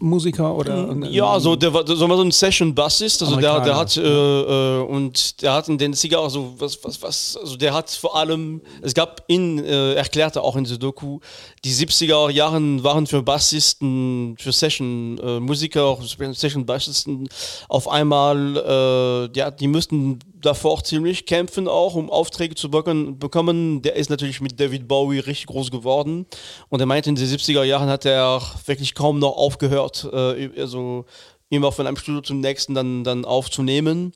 Musiker 0.00 0.54
oder? 0.54 0.96
Ja, 1.08 1.38
so 1.38 1.56
der 1.56 1.72
war, 1.72 1.86
so, 1.86 1.94
so 1.94 2.22
ein 2.22 2.30
Session 2.30 2.74
Bassist, 2.74 3.22
also 3.22 3.36
der, 3.36 3.60
der 3.60 3.76
hat 3.76 3.96
äh, 3.96 4.02
äh, 4.02 4.82
und 4.82 5.42
der 5.42 5.52
hat 5.52 5.68
in 5.68 5.78
den 5.78 5.94
Cigar 5.94 6.22
also 6.22 6.54
was 6.58 6.82
was 6.82 7.00
was 7.02 7.38
also 7.40 7.56
der 7.56 7.74
hat 7.74 7.90
vor 7.90 8.16
allem 8.16 8.60
es 8.82 8.94
gab 8.94 9.24
ihn 9.28 9.58
äh, 9.58 9.94
erklärte 9.94 10.42
auch 10.42 10.56
in 10.56 10.64
der 10.64 10.78
Doku 10.78 11.20
die 11.64 11.72
70er 11.72 12.30
Jahren 12.30 12.82
waren 12.82 13.06
für 13.06 13.22
Bassisten 13.22 14.36
für 14.38 14.52
Session 14.52 15.18
äh, 15.22 15.40
Musiker 15.40 15.84
auch 15.84 16.02
Session 16.02 16.66
Bassisten 16.66 17.28
auf 17.68 17.88
einmal 17.88 18.56
äh, 18.56 19.38
ja 19.38 19.50
die 19.50 19.68
müssten 19.68 20.18
davor 20.40 20.82
ziemlich 20.82 21.26
kämpfen 21.26 21.68
auch, 21.68 21.94
um 21.94 22.10
Aufträge 22.10 22.54
zu 22.54 22.70
bekommen. 22.70 23.82
Der 23.82 23.96
ist 23.96 24.10
natürlich 24.10 24.40
mit 24.40 24.58
David 24.58 24.88
Bowie 24.88 25.18
richtig 25.18 25.46
groß 25.46 25.70
geworden. 25.70 26.26
Und 26.68 26.80
er 26.80 26.86
meinte, 26.86 27.10
in 27.10 27.16
den 27.16 27.26
70er 27.26 27.62
Jahren 27.62 27.88
hat 27.88 28.04
er 28.04 28.40
wirklich 28.66 28.94
kaum 28.94 29.18
noch 29.18 29.36
aufgehört, 29.36 29.89
äh, 30.12 30.50
also 30.60 31.04
immer 31.48 31.72
von 31.72 31.86
einem 31.86 31.96
Studio 31.96 32.20
zum 32.20 32.40
nächsten 32.40 32.74
dann, 32.74 33.04
dann 33.04 33.24
aufzunehmen. 33.24 34.12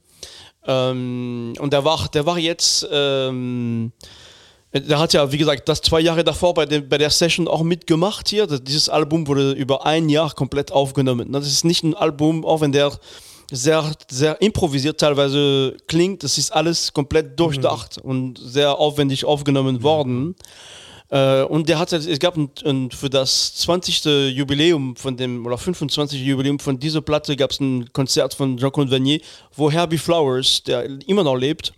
Ähm, 0.66 1.54
und 1.58 1.72
der 1.72 1.84
war, 1.84 2.08
der 2.08 2.26
war 2.26 2.38
jetzt, 2.38 2.86
ähm, 2.90 3.92
der 4.72 4.98
hat 4.98 5.12
ja, 5.12 5.30
wie 5.30 5.38
gesagt, 5.38 5.68
das 5.68 5.82
zwei 5.82 6.00
Jahre 6.00 6.24
davor 6.24 6.54
bei, 6.54 6.66
dem, 6.66 6.88
bei 6.88 6.98
der 6.98 7.10
Session 7.10 7.48
auch 7.48 7.62
mitgemacht 7.62 8.28
hier. 8.28 8.46
Dieses 8.46 8.88
Album 8.88 9.26
wurde 9.26 9.52
über 9.52 9.84
ein 9.84 10.08
Jahr 10.08 10.32
komplett 10.32 10.72
aufgenommen. 10.72 11.32
Das 11.32 11.46
ist 11.46 11.64
nicht 11.64 11.84
ein 11.84 11.94
Album, 11.94 12.44
auch 12.44 12.60
wenn 12.60 12.72
der 12.72 12.92
sehr, 13.50 13.92
sehr 14.10 14.40
improvisiert 14.40 14.98
teilweise 14.98 15.76
klingt. 15.86 16.22
Das 16.24 16.38
ist 16.38 16.50
alles 16.50 16.92
komplett 16.92 17.38
durchdacht 17.38 18.02
mhm. 18.02 18.10
und 18.10 18.38
sehr 18.38 18.78
aufwendig 18.78 19.24
aufgenommen 19.24 19.82
worden. 19.82 20.34
Äh, 21.14 21.44
und 21.44 21.68
der 21.68 21.78
hat, 21.78 21.92
es 21.92 22.18
gab 22.18 22.36
ein, 22.36 22.50
ein, 22.64 22.90
für 22.90 23.08
das 23.08 23.54
20. 23.54 24.34
Jubiläum 24.36 24.96
von 24.96 25.16
dem, 25.16 25.46
oder 25.46 25.56
25. 25.56 26.20
Jubiläum 26.20 26.58
von 26.58 26.80
dieser 26.80 27.02
Platte 27.02 27.36
gab 27.36 27.52
es 27.52 27.60
ein 27.60 27.92
Konzert 27.92 28.34
von 28.34 28.56
Jean-Claude 28.56 28.90
Vanier, 28.90 29.20
wo 29.54 29.70
Herbie 29.70 29.98
Flowers, 29.98 30.64
der 30.64 30.84
immer 31.06 31.22
noch 31.22 31.36
lebt, 31.36 31.72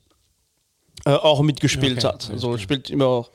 äh, 1.05 1.11
auch 1.11 1.43
mitgespielt 1.43 1.99
Okay, 1.99 2.07
hat. 2.07 2.31
Also 2.31 2.57
spielt 2.57 2.88
immer 2.88 3.26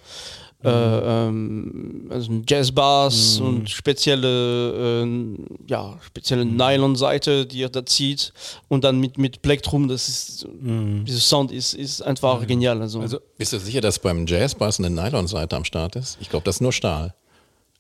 äh, 0.64 0.70
ähm, 0.70 2.08
also 2.10 2.32
ein 2.32 2.44
Jazzbass 2.48 3.40
und 3.40 3.70
spezielle, 3.70 5.04
äh, 5.04 5.36
ja, 5.68 5.98
spezielle 6.06 6.46
Nylon-Seite, 6.46 7.46
die 7.46 7.64
er 7.64 7.70
da 7.70 7.86
zieht 7.86 8.34
und 8.68 8.84
dann 8.84 9.00
mit, 9.00 9.18
mit 9.18 9.42
Plektrum, 9.42 9.88
das 9.88 10.08
ist, 10.08 10.48
dieser 10.62 11.20
Sound 11.20 11.52
ist, 11.52 11.74
ist 11.74 12.02
einfach 12.02 12.46
genial. 12.48 12.82
Also, 12.82 13.02
Also, 13.02 13.20
bist 13.38 13.54
du 13.54 13.60
sicher, 13.60 13.82
dass 13.82 14.00
beim 14.00 14.26
Jazzbass 14.26 14.80
eine 14.80 14.90
Nylon-Seite 14.90 15.56
am 15.56 15.66
Start 15.66 15.96
ist? 15.96 16.18
Ich 16.22 16.30
glaube, 16.30 16.46
das 16.46 16.56
ist 16.58 16.62
nur 16.62 16.74
Stahl. 16.74 17.14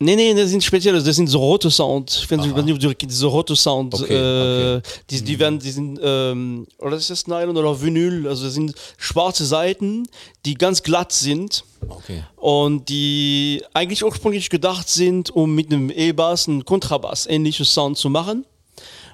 Nee, 0.03 0.15
nee, 0.15 0.34
das 0.34 0.50
sind 0.50 0.63
spezielle, 0.63 1.01
das 1.01 1.15
sind 1.15 1.27
so 1.27 1.38
rote 1.38 1.70
Sound. 1.70 2.25
Wenn 2.27 2.39
du, 2.39 2.55
wenn 2.55 2.65
du 2.65 2.75
diese 2.75 3.27
rote 3.27 3.55
Sound, 3.55 3.93
Okay, 3.93 4.15
äh, 4.15 4.77
okay. 4.77 4.88
Die, 5.12 5.22
die 5.22 5.38
werden, 5.38 5.60
die 5.60 5.70
sind, 5.70 6.00
ähm, 6.01 6.65
oder 6.79 6.98
ist 6.98 7.12
das 7.12 7.27
Nylon 7.27 7.55
oder 7.55 7.79
Vinyl, 7.79 8.27
also 8.27 8.46
das 8.46 8.55
sind 8.55 8.74
schwarze 8.98 9.46
Seiten, 9.46 10.08
die 10.43 10.55
ganz 10.55 10.81
glatt 10.81 11.12
sind 11.12 11.63
Okay. 11.88 12.24
und 12.36 12.89
die 12.89 13.63
eigentlich 13.74 14.03
ursprünglich 14.03 14.50
gedacht 14.50 14.89
sind, 14.89 15.29
um 15.29 15.53
mit 15.53 15.72
einem 15.72 15.91
E-Bass, 15.91 16.48
einen 16.48 16.65
Kontrabass 16.65 17.27
ähnliches 17.27 17.72
Sound 17.72 17.96
zu 17.96 18.10
machen. 18.10 18.46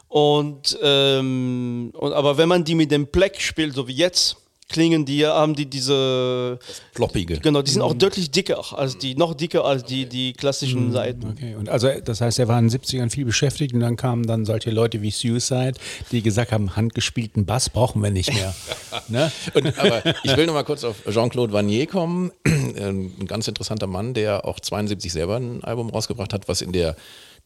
Und, 0.07 0.79
ähm, 0.81 1.91
und 1.97 2.13
aber 2.13 2.37
wenn 2.37 2.47
man 2.47 2.63
die 2.63 2.75
mit 2.75 2.91
dem 2.91 3.07
Pleck 3.07 3.41
spielt, 3.41 3.75
so 3.75 3.89
wie 3.89 3.93
jetzt, 3.93 4.37
klingen 4.69 5.05
die, 5.05 5.25
haben 5.25 5.55
die 5.55 5.65
diese, 5.65 6.59
Ploppige. 6.93 7.39
genau, 7.39 7.61
die 7.61 7.71
sind 7.71 7.81
auch 7.81 7.93
deutlich 7.93 8.29
dicker, 8.31 8.77
als 8.77 8.97
die, 8.97 9.15
noch 9.15 9.33
dicker 9.33 9.63
als 9.65 9.83
die, 9.85 10.05
die 10.05 10.33
klassischen 10.33 10.91
Seiten. 10.91 11.29
Okay, 11.31 11.55
und 11.55 11.69
also 11.69 11.89
das 12.03 12.21
heißt, 12.21 12.39
er 12.39 12.47
war 12.47 12.59
in 12.59 12.67
den 12.67 12.79
70ern 12.79 13.09
viel 13.09 13.25
beschäftigt 13.25 13.73
und 13.73 13.79
dann 13.79 13.95
kamen 13.95 14.27
dann 14.27 14.45
solche 14.45 14.71
Leute 14.71 15.01
wie 15.01 15.11
Suicide, 15.11 15.73
die 16.11 16.21
gesagt 16.21 16.51
haben, 16.51 16.75
handgespielten 16.75 17.45
Bass 17.45 17.69
brauchen 17.69 18.03
wir 18.03 18.11
nicht 18.11 18.33
mehr. 18.33 18.53
ne? 19.07 19.31
Und, 19.53 19.77
aber 19.79 20.03
ich 20.23 20.35
will 20.35 20.45
noch 20.45 20.53
mal 20.53 20.63
kurz 20.63 20.83
auf 20.83 20.97
Jean-Claude 21.09 21.53
Vanier 21.53 21.87
kommen. 21.87 22.31
Ein 22.45 23.25
ganz 23.27 23.47
interessanter 23.47 23.87
Mann, 23.87 24.13
der 24.13 24.45
auch 24.45 24.59
72 24.59 25.11
selber 25.11 25.37
ein 25.37 25.63
Album 25.63 25.89
rausgebracht 25.89 26.33
hat, 26.33 26.47
was 26.47 26.61
in 26.61 26.71
der 26.71 26.95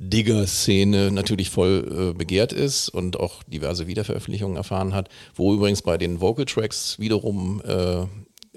Digger-Szene 0.04 1.12
natürlich 1.12 1.52
voll 1.52 2.10
äh, 2.12 2.18
begehrt 2.18 2.54
ist 2.54 2.90
und 2.90 3.20
auch 3.20 3.44
diverse 3.44 3.86
Wiederveröffentlichungen 3.86 4.58
erfahren 4.58 4.96
hat, 4.96 5.10
wo 5.36 5.54
übrigens 5.54 5.84
bei 5.84 5.98
den 5.98 6.20
Vocal 6.20 6.46
Tracks 6.46 6.98
wiederum 6.98 7.62
äh, 7.64 8.06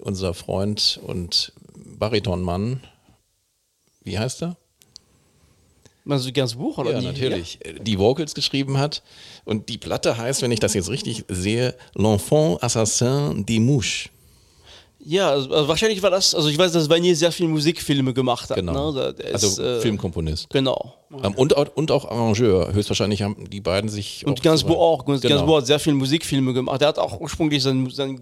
unser 0.01 0.33
Freund 0.33 0.99
und 1.07 1.53
Baritonmann, 1.99 2.81
wie 4.03 4.19
heißt 4.19 4.43
er? 4.43 4.57
Also 6.09 6.31
ganz 6.33 6.55
Buch 6.55 6.79
oder 6.79 6.93
Ja, 6.93 7.01
die? 7.01 7.07
natürlich. 7.07 7.59
Die 7.81 7.99
Vocals 7.99 8.35
geschrieben 8.35 8.79
hat. 8.79 9.03
Und 9.45 9.69
die 9.69 9.79
Platte 9.79 10.17
heißt, 10.19 10.43
wenn 10.43 10.51
ich 10.53 10.61
das 10.61 10.75
jetzt 10.75 10.91
richtig 10.91 11.25
sehe, 11.29 11.75
L'Enfant 11.95 12.63
Assassin 12.63 13.45
des 13.47 13.59
Mouches. 13.61 14.11
Ja, 15.07 15.31
also 15.31 15.53
also 15.53 15.69
wahrscheinlich 15.69 16.03
war 16.03 16.11
das, 16.11 16.35
also 16.35 16.49
ich 16.49 16.57
weiß, 16.57 16.73
dass 16.73 16.89
Vanier 16.89 17.15
sehr 17.15 17.31
viel 17.31 17.47
Musikfilme 17.47 18.15
gemacht 18.15 18.49
hat. 18.49 18.57
Genau. 18.57 18.93
Ne? 18.93 19.15
Also 19.33 19.49
ist, 19.49 19.59
äh, 19.59 19.81
Filmkomponist. 19.81 20.49
Genau. 20.51 20.95
Ähm, 21.23 21.35
und, 21.35 21.53
und 21.53 21.91
auch 21.91 22.07
Arrangeur. 22.07 22.73
Höchstwahrscheinlich 22.73 23.23
haben 23.23 23.49
die 23.51 23.61
beiden 23.61 23.91
sich. 23.91 24.27
Und 24.27 24.43
Gainsbourg 24.43 24.79
auch. 24.79 25.05
Genau. 25.05 25.19
Genau. 25.19 25.35
Gainsbourg 25.35 25.59
hat 25.59 25.67
sehr 25.67 25.79
viele 25.79 25.97
Musikfilme 25.97 26.55
gemacht. 26.55 26.81
Er 26.81 26.89
hat 26.89 26.99
auch 26.99 27.21
ursprünglich 27.21 27.63
sein, 27.63 27.89
sein 27.91 28.21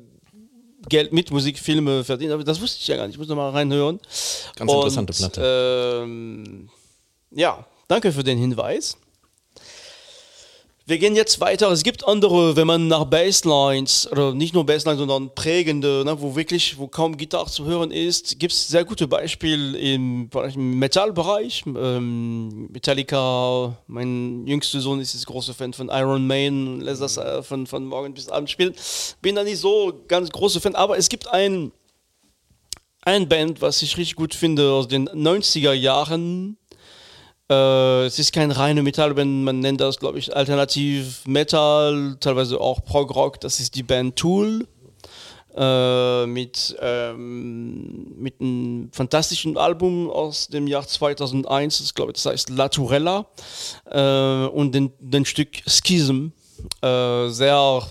Geld 0.89 1.12
mit 1.12 1.31
Musikfilme 1.31 2.03
verdient, 2.03 2.33
aber 2.33 2.43
das 2.43 2.61
wusste 2.61 2.79
ich 2.81 2.88
ja 2.88 2.97
gar 2.97 3.07
nicht. 3.07 3.14
Ich 3.14 3.18
muss 3.18 3.29
noch 3.29 3.37
mal 3.37 3.51
reinhören. 3.51 4.01
Ganz 4.57 4.73
interessante 4.73 5.12
Platte. 5.12 6.03
Ähm, 6.03 6.68
ja, 7.31 7.64
danke 7.87 8.11
für 8.11 8.25
den 8.25 8.38
Hinweis. 8.38 8.97
Wir 10.85 10.99
gehen 10.99 11.14
jetzt 11.14 11.40
weiter. 11.40 11.71
Es 11.71 11.85
gibt 11.85 12.09
andere, 12.09 12.57
wenn 12.57 12.66
man 12.66 12.88
nach 12.88 13.05
Basslines, 13.05 14.11
oder 14.11 14.35
nicht 14.35 14.53
nur 14.53 14.66
Basslines, 14.66 14.99
sondern 14.99 15.33
prägende, 15.33 16.03
ne, 16.05 16.21
wo 16.21 16.35
wirklich, 16.35 16.77
wo 16.77 16.88
kaum 16.88 17.16
Gitarre 17.16 17.49
zu 17.49 17.64
hören 17.64 17.92
ist, 17.92 18.40
gibt 18.40 18.53
es 18.53 18.66
sehr 18.66 18.85
gute 18.85 19.07
Beispiele 19.07 19.79
im, 19.79 20.29
Metallbereich. 20.57 21.62
Ähm, 21.66 22.66
Metallica, 22.73 23.77
mein 23.87 24.45
jüngster 24.45 24.81
Sohn 24.81 24.99
ist 24.99 25.14
jetzt 25.14 25.27
großer 25.27 25.55
Fan 25.55 25.73
von 25.73 25.88
Iron 25.88 26.27
Maiden, 26.27 26.81
lässt 26.81 27.01
das 27.01 27.16
äh, 27.16 27.45
von, 27.45 27.68
von 27.68 27.85
morgen 27.85 28.12
bis 28.12 28.29
abend 28.29 28.51
spielen. 28.51 28.75
Bin 29.21 29.37
da 29.37 29.45
nicht 29.45 29.59
so 29.59 30.03
ganz 30.09 30.31
großer 30.31 30.61
Fan, 30.61 30.75
aber 30.75 30.99
es 30.99 31.09
gibt 31.09 31.29
ein, 31.29 31.71
ein 33.03 33.29
Band, 33.29 33.62
was 33.62 33.83
ich 33.83 33.97
richtig 33.97 34.16
gut 34.16 34.35
finde 34.35 34.73
aus 34.73 34.88
den 34.88 35.09
90er 35.09 35.75
Jahren. 35.75 36.57
Äh, 37.53 38.07
es 38.07 38.19
ist 38.19 38.33
kein 38.33 38.51
reine 38.51 38.83
Metallband, 38.83 39.45
man 39.45 39.61
nennt 39.61 39.81
das, 39.81 39.99
glaube 39.99 40.19
ich, 40.19 40.35
Alternativ 40.35 41.27
Metal, 41.27 42.17
teilweise 42.21 42.61
auch 42.61 42.85
Prog 42.85 43.15
Rock. 43.15 43.41
Das 43.41 43.61
ist 43.61 43.75
die 43.75 43.83
Band 43.83 44.17
Tool. 44.17 44.67
Äh, 45.55 46.25
mit, 46.25 46.75
ähm, 46.81 48.15
mit 48.17 48.41
einem 48.41 48.88
fantastischen 48.91 49.59
Album 49.59 50.09
aus 50.09 50.49
dem 50.49 50.67
Jahr 50.67 50.87
2001, 50.87 51.77
das 51.77 51.93
glaube 51.93 52.12
ich, 52.12 52.23
das 52.23 52.33
heißt 52.33 52.49
La 52.49 52.71
Tourella 52.71 53.27
äh, 53.91 54.47
und 54.47 54.75
den, 54.75 54.93
den 54.99 55.27
Stück 55.27 55.51
Schism, 55.67 56.29
äh, 56.81 57.29
sehr 57.29 57.83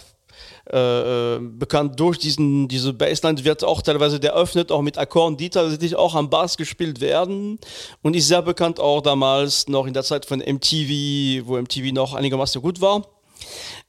äh, 0.69 1.35
äh, 1.35 1.39
bekannt 1.39 1.99
durch 1.99 2.19
diesen, 2.19 2.67
diese 2.67 2.93
Bassline 2.93 3.43
wird 3.43 3.63
auch 3.63 3.81
teilweise 3.81 4.19
der 4.19 4.35
öffnet, 4.35 4.71
auch 4.71 4.81
mit 4.81 4.97
Akkorden, 4.97 5.37
die 5.37 5.49
tatsächlich 5.49 5.95
auch 5.95 6.13
am 6.13 6.29
Bass 6.29 6.55
gespielt 6.55 7.01
werden 7.01 7.59
und 8.03 8.15
ist 8.15 8.27
sehr 8.27 8.41
bekannt 8.41 8.79
auch 8.79 9.01
damals 9.01 9.67
noch 9.67 9.87
in 9.87 9.93
der 9.93 10.03
Zeit 10.03 10.25
von 10.25 10.39
MTV, 10.39 11.47
wo 11.47 11.57
MTV 11.59 11.91
noch 11.93 12.13
einigermaßen 12.13 12.61
gut 12.61 12.79
war. 12.79 13.07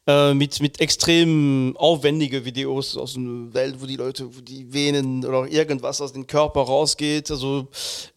Äh, 0.04 0.34
mit, 0.34 0.60
mit 0.60 0.80
extrem 0.80 1.76
aufwendige 1.76 2.44
Videos 2.44 2.96
aus 2.96 3.16
einer 3.16 3.54
Welt, 3.54 3.76
wo 3.78 3.86
die 3.86 3.94
Leute, 3.94 4.34
wo 4.34 4.40
die 4.40 4.72
Venen 4.72 5.24
oder 5.24 5.46
irgendwas 5.46 6.00
aus 6.00 6.12
dem 6.12 6.26
Körper 6.26 6.62
rausgeht. 6.62 7.30
Also 7.30 7.68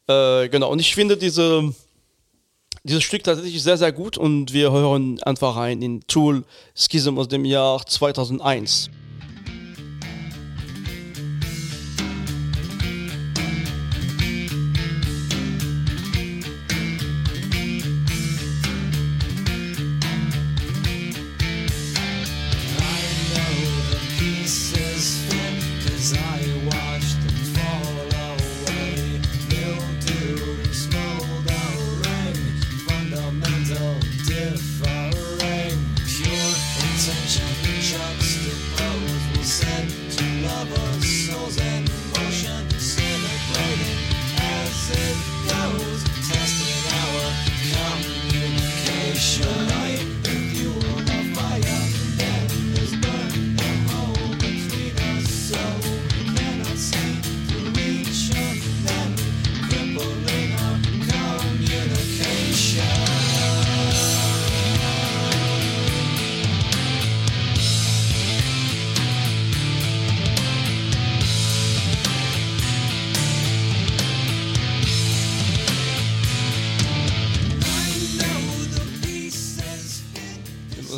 äh, 0.08 0.50
genau, 0.50 0.72
und 0.72 0.80
ich 0.80 0.96
finde 0.96 1.16
diese, 1.16 1.76
dieses 2.84 3.04
Stück 3.04 3.24
tatsächlich 3.24 3.62
sehr, 3.62 3.78
sehr 3.78 3.92
gut 3.92 4.18
und 4.18 4.54
wir 4.54 4.72
hören 4.72 5.22
einfach 5.24 5.56
rein 5.56 5.82
in 5.82 6.02
Tool 6.08 6.44
Schism 6.76 7.18
aus 7.18 7.28
dem 7.28 7.46
Jahr 7.46 7.86
2001. 7.86 8.90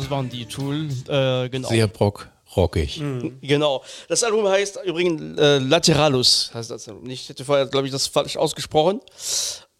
Das 0.08 0.16
waren 0.16 0.30
die 0.30 0.46
Tool, 0.46 0.88
äh, 1.08 1.50
genau. 1.50 1.68
Sehr 1.68 1.86
brock, 1.86 2.30
rockig. 2.56 3.02
Genau. 3.42 3.84
Das 4.08 4.24
Album 4.24 4.48
heißt 4.48 4.78
übrigens 4.86 5.38
äh, 5.38 5.58
Lateralus, 5.58 6.50
heißt 6.54 6.70
das 6.70 6.88
Album. 6.88 7.10
Ich 7.10 7.28
hätte 7.28 7.44
vorher, 7.44 7.66
glaube 7.66 7.88
ich, 7.88 7.92
das 7.92 8.06
falsch 8.06 8.38
ausgesprochen. 8.38 9.02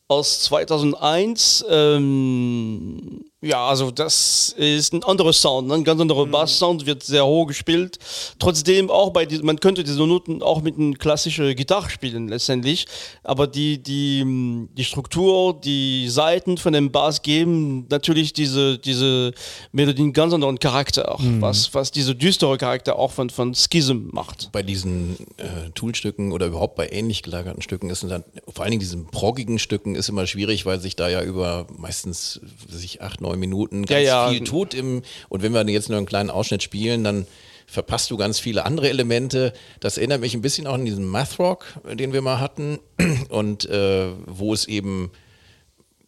Aus 0.07 0.43
2001. 0.43 1.65
Ähm, 1.71 3.25
Ja, 3.41 3.69
also 3.69 3.93
das 3.93 4.53
ist 4.59 4.93
ein 4.93 5.05
anderer 5.05 5.33
Sound, 5.33 5.69
ne? 5.69 5.75
ein 5.75 5.85
ganz 5.85 6.01
anderer 6.01 6.27
Bass-Sound, 6.27 6.87
wird 6.87 7.05
sehr 7.05 7.25
hoch 7.25 7.47
gespielt. 7.47 8.01
Trotzdem 8.41 8.91
auch 8.91 9.11
bei 9.11 9.27
diesen, 9.27 9.47
man 9.47 9.61
könnte 9.61 9.85
diese 9.85 10.05
Noten 10.05 10.43
auch 10.43 10.61
mit 10.61 10.77
einer 10.77 10.97
klassischen 10.97 11.55
Gitarre 11.55 11.89
spielen 11.89 12.27
letztendlich, 12.27 12.87
aber 13.23 13.47
die, 13.47 13.81
die, 13.81 14.67
die 14.77 14.85
Struktur, 14.85 15.55
die 15.55 16.09
Seiten 16.09 16.59
von 16.59 16.73
dem 16.73 16.91
Bass 16.91 17.23
geben 17.23 17.87
natürlich 17.91 18.33
diese, 18.33 18.77
diese 18.77 19.33
Melodie 19.71 20.03
einen 20.03 20.13
ganz 20.13 20.35
anderen 20.35 20.59
Charakter, 20.59 21.17
was, 21.39 21.73
was 21.75 21.93
diese 21.93 22.17
düstere 22.17 22.59
Charakter 22.59 22.99
auch 22.99 23.13
von, 23.13 23.31
von 23.31 23.55
Schism 23.55 24.09
macht. 24.11 24.51
bei 24.51 24.65
diesen 24.65 25.17
äh, 25.37 25.71
Toolstücken 25.77 26.33
oder 26.33 26.47
überhaupt 26.47 26.75
bei 26.75 26.89
ähnlich 26.89 27.23
gelagerten 27.23 27.63
Stücken 27.63 27.89
ist 27.89 28.03
es 28.03 28.11
dann, 28.11 28.25
vor 28.49 28.65
allen 28.65 28.73
Dingen 28.73 28.81
diesen 28.81 29.07
proggigen 29.07 29.61
Stücken 29.61 29.95
ist 29.95 30.09
immer 30.09 30.27
schwierig, 30.27 30.67
weil 30.67 30.81
sich 30.81 30.97
da 30.97 31.09
ja 31.09 31.23
über 31.23 31.69
meistens 31.77 32.41
sich 32.69 33.01
acht, 33.01 33.21
neun 33.21 33.28
Minuten 33.37 33.85
ganz 33.85 34.07
ja. 34.07 34.29
viel 34.29 34.45
tut 34.45 34.75
im, 34.75 35.03
und 35.29 35.43
wenn 35.43 35.53
wir 35.53 35.67
jetzt 35.69 35.89
nur 35.89 35.99
einen 35.99 36.07
kleinen 36.07 36.31
Ausschnitt 36.31 36.63
spielen, 36.63 37.05
dann 37.05 37.27
verpasst 37.67 38.11
du 38.11 38.17
ganz 38.17 38.39
viele 38.41 38.65
andere 38.65 38.89
Elemente. 38.89 39.53
Das 39.81 39.99
erinnert 39.99 40.23
mich 40.23 40.35
ein 40.35 40.41
bisschen 40.41 40.67
auch 40.67 40.75
an 40.75 40.87
diesen 40.87 41.07
Math 41.07 41.39
Rock, 41.39 41.67
den 41.93 42.13
wir 42.13 42.23
mal 42.23 42.41
hatten 42.41 42.79
und 43.29 43.67
äh, 43.67 44.11
wo 44.27 44.55
es 44.55 44.67
eben 44.67 45.11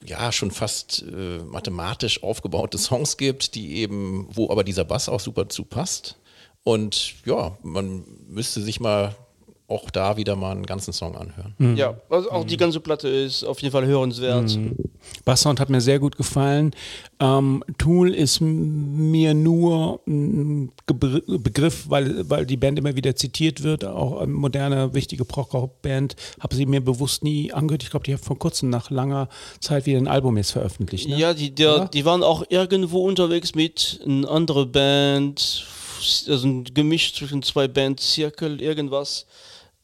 ja 0.05 0.33
schon 0.33 0.51
fast 0.51 1.03
äh, 1.03 1.39
mathematisch 1.45 2.23
aufgebaute 2.23 2.79
Songs 2.79 3.19
gibt, 3.19 3.55
die 3.55 3.77
eben, 3.77 4.27
wo 4.33 4.51
aber 4.51 4.65
dieser 4.65 4.85
Bass 4.85 5.11
auch 5.11 5.21
super 5.21 5.49
zu 5.51 5.65
passt. 5.65 6.17
Und 6.63 7.15
ja, 7.27 7.57
man 7.63 8.05
müsste 8.27 8.63
sich 8.63 8.81
mal 8.81 9.15
auch 9.71 9.91
da 9.91 10.17
wieder 10.17 10.37
mal 10.37 10.53
einen 10.53 10.67
ganzen 10.67 10.93
Song 10.93 11.17
anhören. 11.17 11.77
Ja, 11.77 11.95
also 12.09 12.31
auch 12.31 12.45
die 12.45 12.57
ganze 12.57 12.81
Platte 12.81 13.09
ist 13.09 13.45
auf 13.45 13.61
jeden 13.63 13.73
Fall 13.73 13.87
hörenswert. 13.87 14.59
Basssound 15.25 15.61
hat 15.61 15.71
mir 15.71 15.81
sehr 15.81 15.99
gut 15.99 16.17
gefallen. 16.17 16.73
Ähm, 17.21 17.63
Tool 17.79 18.15
ist 18.15 18.41
mir 18.41 19.35
nur 19.35 20.01
ein 20.07 20.73
Gebr 20.87 21.21
Begriff, 21.27 21.89
weil, 21.89 22.29
weil 22.29 22.47
die 22.47 22.57
Band 22.57 22.79
immer 22.79 22.97
wieder 22.97 23.15
zitiert 23.15 23.63
wird, 23.63 23.85
auch 23.85 24.21
eine 24.21 24.33
moderne, 24.33 24.95
wichtige 24.95 25.25
Prog-Band. 25.25 26.17
Habe 26.41 26.55
sie 26.55 26.67
mir 26.67 26.81
bewusst 26.81 27.23
nie 27.23 27.53
angehört. 27.53 27.83
Ich 27.83 27.91
glaube, 27.91 28.05
die 28.05 28.13
haben 28.13 28.23
vor 28.23 28.39
kurzem 28.39 28.71
nach 28.71 28.91
langer 28.91 29.29
Zeit 29.61 29.87
wieder 29.87 29.99
ein 29.99 30.09
Album 30.09 30.37
jetzt 30.37 30.53
veröffentlicht. 30.53 31.09
Ne? 31.09 31.17
Ja, 31.17 31.35
die, 31.35 31.55
der, 31.55 31.87
die 31.87 32.05
waren 32.05 32.23
auch 32.23 32.45
irgendwo 32.49 33.07
unterwegs 33.07 33.55
mit 33.55 34.01
einer 34.05 34.31
anderen 34.31 34.73
Band, 34.73 35.67
also 36.29 36.47
ein 36.47 36.65
Gemisch 36.65 37.15
zwischen 37.15 37.43
zwei 37.43 37.69
Bandzirkel, 37.69 38.61
irgendwas. 38.61 39.27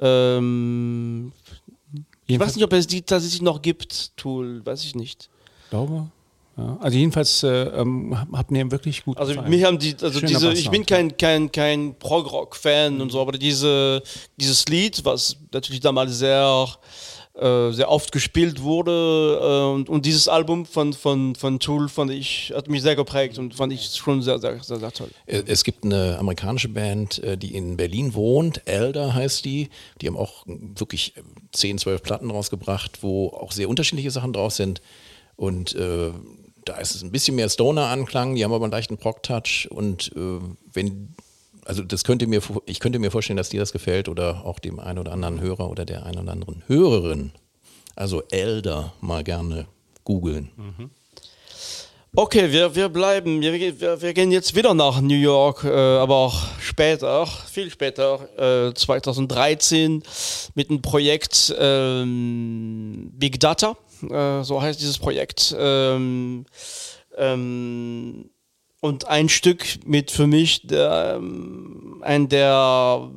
Ähm, 0.00 1.32
ich 2.26 2.38
weiß 2.38 2.56
nicht, 2.56 2.64
ob 2.64 2.72
es 2.72 2.87
die 2.87 3.02
tatsächlich 3.02 3.42
noch 3.42 3.62
gibt, 3.62 4.16
Tool, 4.16 4.64
weiß 4.64 4.85
ich 4.85 4.94
nicht. 4.94 5.28
glaube. 5.70 6.09
Ja. 6.56 6.78
Also 6.80 6.96
jedenfalls 6.96 7.42
äh, 7.42 7.64
ähm, 7.64 8.16
hat 8.32 8.50
mir 8.50 8.70
wirklich 8.70 9.04
gut 9.04 9.18
Also 9.18 9.32
gefallen. 9.32 9.50
mich 9.50 9.62
haben 9.62 9.78
die, 9.78 9.94
also 10.00 10.18
Schöner 10.20 10.26
diese, 10.26 10.52
ich 10.52 10.70
Basssound, 10.70 10.72
bin 10.72 10.87
kein, 10.87 11.16
kein, 11.16 11.52
kein 11.52 11.98
Prog-Rock-Fan 11.98 13.00
und 13.00 13.12
so, 13.12 13.20
aber 13.20 13.32
diese, 13.32 14.02
dieses 14.38 14.66
Lied, 14.66 15.04
was 15.04 15.37
natürlich 15.52 15.80
damals 15.80 16.18
sehr, 16.18 16.66
äh, 17.38 17.70
sehr 17.72 17.90
oft 17.90 18.12
gespielt 18.12 18.62
wurde 18.62 19.38
äh, 19.40 19.75
und, 19.75 19.88
und 19.88 20.07
dieses 20.07 20.27
Album 20.29 20.64
von, 20.66 20.92
von, 20.92 21.35
von 21.35 21.59
Tool 21.59 21.88
fand 21.88 22.11
ich, 22.11 22.53
hat 22.55 22.68
mich 22.68 22.83
sehr 22.83 22.96
geprägt 22.96 23.38
und 23.38 23.55
fand 23.55 23.72
ich 23.72 23.94
schon 23.94 24.22
sehr, 24.22 24.38
sehr, 24.38 24.62
sehr, 24.62 24.79
sehr 24.79 24.92
toll. 24.92 25.11
Äh, 25.27 25.42
Es 25.46 25.62
gibt 25.64 25.85
eine 25.85 26.18
amerikanische 26.18 26.68
Band, 26.68 27.20
die 27.42 27.55
in 27.55 27.77
Berlin 27.77 28.14
wohnt, 28.14 28.62
Elder 28.66 29.14
heißt 29.14 29.44
die. 29.44 29.68
Die 30.01 30.07
haben 30.07 30.16
auch 30.16 30.44
wirklich 30.46 31.14
10, 31.53 31.79
12 31.79 32.03
Platten 32.03 32.31
rausgebracht, 32.31 33.03
wo 33.03 33.29
auch 33.29 33.53
sehr 33.53 33.68
unterschiedliche 33.68 34.11
Sachen 34.11 34.33
drauf 34.33 34.53
sind. 34.53 34.81
Und 35.37 35.75
äh, 35.75 36.12
da 36.64 36.77
ist 36.79 36.94
es 36.94 37.03
ein 37.03 37.12
bisschen 37.12 37.37
mehr 37.37 37.49
Stoner-Anklang, 37.49 38.35
die 38.35 38.44
haben 38.44 38.53
aber 38.53 38.64
einen 38.64 38.72
leichten 38.72 38.99
Prog-Touch. 38.99 39.68
Und 39.70 40.12
äh, 40.16 40.40
wenn, 40.72 41.14
also 41.66 41.83
das 41.83 42.05
könnte 42.05 42.26
mir, 42.26 42.40
ich 42.64 42.81
könnte 42.81 42.98
mir 42.98 43.11
vorstellen, 43.11 43.37
dass 43.37 43.48
dir 43.48 43.61
das 43.61 43.72
gefällt 43.72 44.09
oder 44.09 44.44
auch 44.44 44.59
dem 44.59 44.79
einen 44.79 44.98
oder 44.98 45.12
anderen 45.12 45.40
Hörer 45.40 45.68
oder 45.70 45.85
der 45.85 46.07
einen 46.07 46.20
oder 46.20 46.33
anderen 46.33 46.62
Hörerin. 46.66 47.33
Also 47.94 48.22
Elder 48.31 48.92
mal 49.00 49.24
gerne 49.24 49.66
googeln. 50.05 50.50
Okay, 52.14 52.50
wir, 52.50 52.74
wir 52.74 52.88
bleiben, 52.88 53.42
wir, 53.42 53.52
wir, 53.52 54.00
wir 54.00 54.14
gehen 54.14 54.31
jetzt 54.31 54.55
wieder 54.55 54.72
nach 54.72 55.00
New 55.02 55.16
York, 55.16 55.64
äh, 55.64 55.68
aber 55.68 56.14
auch 56.14 56.42
später, 56.61 57.26
viel 57.26 57.70
später, 57.70 58.68
äh, 58.68 58.72
2013, 58.72 60.02
mit 60.55 60.70
einem 60.70 60.81
Projekt 60.81 61.55
ähm, 61.59 63.11
Big 63.12 63.38
Data, 63.38 63.76
äh, 64.09 64.42
so 64.42 64.62
heißt 64.62 64.81
dieses 64.81 64.98
Projekt. 64.98 65.55
Ähm, 65.59 66.46
ähm, 67.18 68.31
und 68.87 69.09
ein 69.09 69.29
Stück 69.29 69.64
mit 69.85 70.11
für 70.12 70.27
mich 70.27 70.66
der, 70.66 71.16
ähm, 71.16 72.03
ein 72.03 72.29
der 72.29 73.11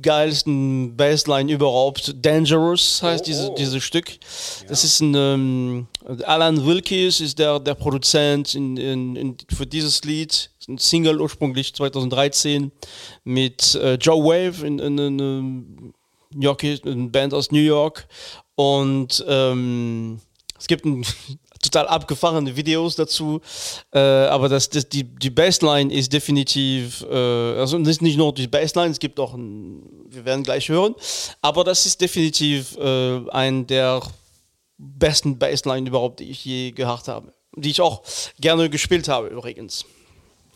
geilsten 0.00 0.96
Bassline 0.96 1.52
überhaupt. 1.52 2.14
Dangerous 2.24 3.02
heißt 3.02 3.26
diese, 3.26 3.52
dieses 3.58 3.84
Stück. 3.84 4.18
Das 4.66 4.82
ist 4.82 5.00
ein 5.00 5.14
ähm, 5.14 5.86
Alan 6.24 6.64
Wilkes 6.64 7.20
ist 7.20 7.38
der, 7.38 7.60
der 7.60 7.74
Produzent 7.74 8.54
in, 8.54 8.78
in, 8.78 9.16
in, 9.16 9.36
für 9.54 9.66
dieses 9.66 10.02
Lied. 10.04 10.50
Ein 10.68 10.78
Single 10.78 11.20
ursprünglich 11.20 11.74
2013 11.74 12.72
mit 13.24 13.74
äh, 13.74 13.94
Joe 13.96 14.24
Wave 14.24 14.66
in, 14.66 14.78
in, 14.78 14.98
in, 14.98 15.18
in 15.18 15.94
New 16.32 16.42
York, 16.42 16.64
eine 16.64 17.08
Band 17.08 17.34
aus 17.34 17.50
New 17.50 17.58
York. 17.58 18.08
Und 18.54 19.22
ähm, 19.28 20.20
es 20.58 20.66
gibt 20.66 20.86
ein 20.86 21.04
total 21.62 21.86
abgefahrene 21.88 22.56
Videos 22.56 22.96
dazu, 22.96 23.40
äh, 23.92 23.98
aber 23.98 24.48
das, 24.48 24.68
das, 24.70 24.88
die, 24.88 25.04
die 25.04 25.30
Bassline 25.30 25.92
ist 25.92 26.12
definitiv, 26.12 27.04
äh, 27.10 27.14
also 27.14 27.78
es 27.78 27.88
ist 27.88 28.02
nicht 28.02 28.16
nur 28.16 28.32
die 28.32 28.46
Bassline, 28.46 28.90
es 28.90 28.98
gibt 28.98 29.20
auch, 29.20 29.34
ein, 29.34 29.82
wir 30.08 30.24
werden 30.24 30.42
gleich 30.42 30.68
hören, 30.68 30.94
aber 31.42 31.64
das 31.64 31.86
ist 31.86 32.00
definitiv 32.00 32.76
äh, 32.78 33.20
ein 33.30 33.66
der 33.66 34.00
besten 34.78 35.38
Bassline 35.38 35.86
überhaupt, 35.88 36.20
die 36.20 36.30
ich 36.30 36.44
je 36.44 36.70
gehört 36.72 37.08
habe, 37.08 37.32
die 37.56 37.70
ich 37.70 37.80
auch 37.80 38.02
gerne 38.40 38.70
gespielt 38.70 39.08
habe 39.08 39.28
übrigens. 39.28 39.84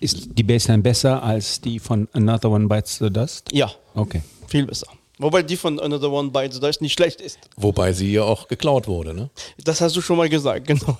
Ist 0.00 0.26
die 0.38 0.42
Bassline 0.42 0.82
besser 0.82 1.22
als 1.22 1.60
die 1.60 1.78
von 1.78 2.08
Another 2.12 2.50
One 2.50 2.66
Bites 2.66 2.98
the 2.98 3.10
Dust? 3.10 3.50
Ja, 3.52 3.70
Okay. 3.94 4.22
viel 4.48 4.66
besser. 4.66 4.88
Wobei 5.18 5.42
die 5.44 5.56
von 5.56 5.78
Another 5.78 6.10
One 6.10 6.30
Bites 6.30 6.58
Dust 6.58 6.80
nicht 6.82 6.92
schlecht 6.94 7.20
ist. 7.20 7.38
Wobei 7.56 7.92
sie 7.92 8.12
ja 8.12 8.22
auch 8.24 8.48
geklaut 8.48 8.88
wurde, 8.88 9.14
ne? 9.14 9.30
Das 9.62 9.80
hast 9.80 9.94
du 9.94 10.00
schon 10.00 10.16
mal 10.16 10.28
gesagt, 10.28 10.66
genau. 10.66 10.98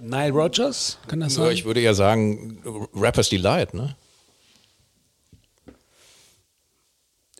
Nile 0.00 0.30
Rogers, 0.32 0.98
kann 1.08 1.20
das 1.20 1.36
Ja, 1.36 1.44
sein? 1.44 1.52
ich 1.54 1.64
würde 1.64 1.80
ja 1.80 1.92
sagen, 1.92 2.62
Rappers 2.94 3.28
Delight, 3.30 3.74
ne? 3.74 3.96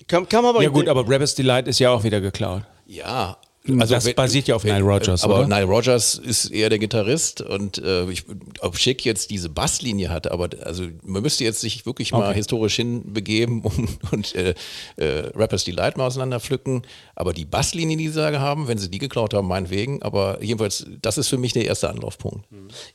Kam, 0.08 0.28
kam 0.28 0.44
aber 0.44 0.62
ja 0.62 0.68
gut, 0.68 0.88
aber 0.88 1.08
Rappers 1.08 1.34
Delight 1.36 1.68
ist 1.68 1.78
ja 1.78 1.90
auch 1.90 2.02
wieder 2.02 2.20
geklaut. 2.20 2.62
Ja. 2.86 3.36
Das 3.64 4.12
basiert 4.14 4.48
ja 4.48 4.56
auf 4.56 4.64
Nile 4.64 4.80
Rodgers, 4.82 5.22
Aber 5.22 5.40
oder? 5.40 5.46
Nile 5.46 5.64
Rogers 5.66 6.16
ist 6.16 6.46
eher 6.46 6.68
der 6.68 6.80
Gitarrist 6.80 7.42
und 7.42 7.78
äh, 7.78 8.10
ich, 8.10 8.24
ob 8.60 8.76
Schick 8.76 9.04
jetzt 9.04 9.30
diese 9.30 9.48
Basslinie 9.48 10.08
hatte, 10.08 10.32
aber 10.32 10.48
also 10.64 10.84
man 11.04 11.22
müsste 11.22 11.44
jetzt 11.44 11.60
sich 11.60 11.86
wirklich 11.86 12.10
mal 12.10 12.22
Okay. 12.30 12.34
historisch 12.38 12.76
hinbegeben 12.76 13.60
und, 13.62 14.12
und 14.12 14.34
äh, 14.34 14.54
äh, 14.96 15.28
Rappers 15.36 15.62
Delight 15.64 15.96
mal 15.96 16.06
auseinanderpflücken. 16.06 16.82
Aber 17.14 17.32
die 17.32 17.44
Basslinie, 17.44 17.96
die 17.96 18.08
sie 18.08 18.16
da 18.16 18.40
haben, 18.40 18.66
wenn 18.66 18.78
sie 18.78 18.90
die 18.90 18.98
geklaut 18.98 19.32
haben, 19.32 19.46
meinetwegen. 19.46 20.02
Aber 20.02 20.42
jedenfalls, 20.42 20.84
das 21.00 21.18
ist 21.18 21.28
für 21.28 21.38
mich 21.38 21.52
der 21.52 21.64
erste 21.66 21.88
Anlaufpunkt. 21.88 22.44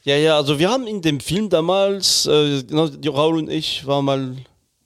Ja, 0.04 0.18
ja, 0.18 0.36
also 0.36 0.60
wir 0.60 0.70
haben 0.70 0.86
in 0.86 1.02
dem 1.02 1.22
Film 1.22 1.50
damals, 1.50 2.26
äh, 2.26 2.64
genau, 2.64 2.90
Raul 3.08 3.38
und 3.38 3.50
ich 3.50 3.88
waren 3.88 4.04
mal 4.04 4.36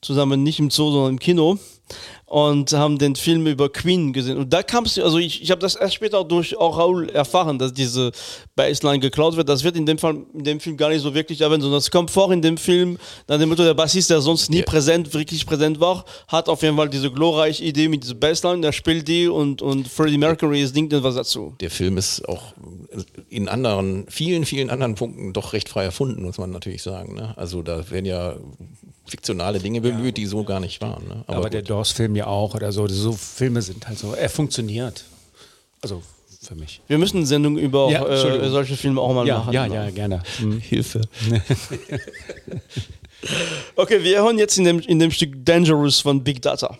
zusammen 0.01 0.43
nicht 0.43 0.59
im 0.59 0.69
Zoo, 0.69 0.91
sondern 0.91 1.13
im 1.13 1.19
Kino 1.19 1.57
und 2.25 2.71
haben 2.71 2.97
den 2.97 3.15
Film 3.15 3.45
über 3.45 3.69
Queen 3.69 4.13
gesehen. 4.13 4.37
Und 4.37 4.53
da 4.53 4.63
kam 4.63 4.85
es, 4.85 4.97
also 4.97 5.17
ich, 5.17 5.41
ich 5.41 5.51
habe 5.51 5.59
das 5.59 5.75
erst 5.75 5.95
später 5.95 6.23
durch 6.23 6.55
auch 6.57 6.77
Raul 6.77 7.09
erfahren, 7.09 7.59
dass 7.59 7.73
diese 7.73 8.11
Bassline 8.55 8.99
geklaut 8.99 9.35
wird. 9.35 9.49
Das 9.49 9.63
wird 9.63 9.75
in 9.75 9.85
dem 9.85 9.97
Fall 9.97 10.15
in 10.33 10.43
dem 10.45 10.59
Film 10.61 10.77
gar 10.77 10.89
nicht 10.89 11.01
so 11.01 11.13
wirklich 11.13 11.41
erwähnt, 11.41 11.61
sondern 11.61 11.79
es 11.79 11.91
kommt 11.91 12.09
vor 12.09 12.31
in 12.31 12.41
dem 12.41 12.57
Film, 12.57 12.97
nach 13.27 13.37
dem 13.37 13.49
Motto, 13.49 13.63
der 13.63 13.73
Bassist, 13.73 14.09
der 14.09 14.21
sonst 14.21 14.49
nie 14.49 14.59
Ja. 14.59 14.63
präsent, 14.63 15.13
wirklich 15.13 15.45
präsent 15.45 15.79
war, 15.81 16.05
hat 16.29 16.47
auf 16.47 16.61
jeden 16.61 16.77
Fall 16.77 16.89
diese 16.89 17.11
glorreiche 17.11 17.63
Idee 17.65 17.89
mit 17.89 18.03
dieser 18.03 18.15
Bassline, 18.15 18.61
der 18.61 18.71
spielt 18.71 19.07
die 19.09 19.27
und, 19.27 19.61
und 19.61 19.87
Freddie 19.89 20.17
Mercury 20.17 20.65
singt 20.67 20.93
etwas 20.93 21.15
dazu. 21.15 21.55
Der 21.59 21.69
Film 21.69 21.97
ist 21.97 22.27
auch 22.29 22.53
in 23.29 23.49
anderen, 23.49 24.05
vielen, 24.07 24.45
vielen 24.45 24.69
anderen 24.69 24.95
Punkten 24.95 25.33
doch 25.33 25.51
recht 25.53 25.67
frei 25.67 25.83
erfunden, 25.83 26.23
muss 26.23 26.37
man 26.37 26.51
natürlich 26.51 26.81
sagen. 26.83 27.15
Ne? 27.15 27.33
Also 27.37 27.61
da 27.61 27.89
werden 27.91 28.05
ja 28.05 28.35
fiktionale 29.11 29.59
Dinge 29.59 29.81
bemüht, 29.81 30.15
die 30.17 30.25
so 30.25 30.43
gar 30.43 30.59
nicht 30.61 30.79
waren. 30.81 31.05
Ne? 31.07 31.23
Aber, 31.27 31.49
der 31.49 31.61
gut. 31.61 31.69
Doors-Film 31.71 32.15
ja 32.15 32.27
auch 32.27 32.55
oder 32.55 32.71
so. 32.71 32.87
So 32.87 33.11
Filme 33.13 33.61
sind 33.61 33.87
halt 33.87 33.99
so. 33.99 34.13
Er 34.13 34.29
funktioniert. 34.29 35.03
Also 35.81 36.01
für 36.41 36.55
mich. 36.55 36.81
Wir 36.87 36.97
müssen 36.97 37.17
eine 37.17 37.25
Sendung 37.25 37.57
über 37.57 37.89
Ja, 37.91 38.05
äh, 38.05 38.13
Entschuldigung. 38.13 38.49
solche 38.51 38.77
Filme 38.77 39.01
auch 39.01 39.13
mal 39.13 39.27
Ja, 39.27 39.39
machen. 39.39 39.53
ja, 39.53 39.65
ja, 39.67 39.89
gerne. 39.91 40.23
Hm. 40.39 40.59
Hilfe. 40.59 41.01
Okay, 43.75 44.03
wir 44.03 44.23
hören 44.23 44.39
jetzt 44.39 44.57
in 44.57 44.63
dem, 44.63 44.79
in 44.79 44.97
dem 44.97 45.11
Stück 45.11 45.45
Dangerous 45.45 45.99
von 45.99 46.23
Big 46.23 46.41
Data. 46.41 46.75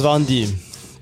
Das 0.00 0.06
waren 0.06 0.26
die 0.26 0.48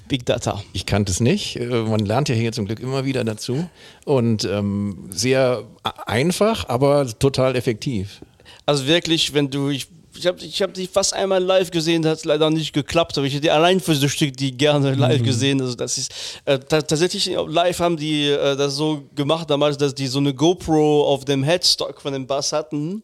Big 0.08 0.26
Data. 0.26 0.60
Ich 0.72 0.84
kannte 0.84 1.12
es 1.12 1.20
nicht. 1.20 1.54
Äh, 1.54 1.66
Man 1.66 2.00
lernt 2.00 2.28
ja 2.28 2.34
hier 2.34 2.50
zum 2.50 2.66
Glück 2.66 2.80
immer 2.80 3.04
wieder 3.04 3.22
dazu. 3.22 3.70
Und 4.04 4.42
ähm, 4.42 5.08
sehr 5.10 5.62
einfach, 6.04 6.68
aber 6.68 7.06
total 7.06 7.54
effektiv. 7.54 8.22
Also 8.66 8.88
wirklich, 8.88 9.34
wenn 9.34 9.50
du, 9.50 9.68
ich, 9.68 9.86
ich 10.18 10.26
habe 10.26 10.44
ich 10.44 10.62
hab 10.62 10.74
die 10.74 10.86
fast 10.86 11.14
einmal 11.14 11.42
live 11.42 11.70
gesehen, 11.70 12.02
das 12.02 12.18
hat 12.20 12.24
leider 12.24 12.50
nicht 12.50 12.72
geklappt, 12.72 13.16
aber 13.16 13.26
ich 13.26 13.34
hätte 13.34 13.52
allein 13.52 13.80
für 13.80 13.94
das 13.94 14.10
Stück 14.10 14.36
die 14.36 14.52
gerne 14.56 14.94
live 14.94 15.22
gesehen. 15.22 15.60
Also 15.60 15.74
das 15.74 15.96
ist 15.98 16.12
äh, 16.44 16.58
ta- 16.58 16.82
tatsächlich 16.82 17.30
live 17.46 17.78
haben 17.80 17.96
die 17.96 18.26
äh, 18.28 18.56
das 18.56 18.74
so 18.74 19.02
gemacht 19.14 19.48
damals, 19.48 19.76
dass 19.78 19.94
die 19.94 20.06
so 20.06 20.18
eine 20.18 20.34
GoPro 20.34 21.04
auf 21.06 21.24
dem 21.24 21.42
Headstock 21.42 22.00
von 22.00 22.12
dem 22.12 22.26
Bass 22.26 22.52
hatten 22.52 23.02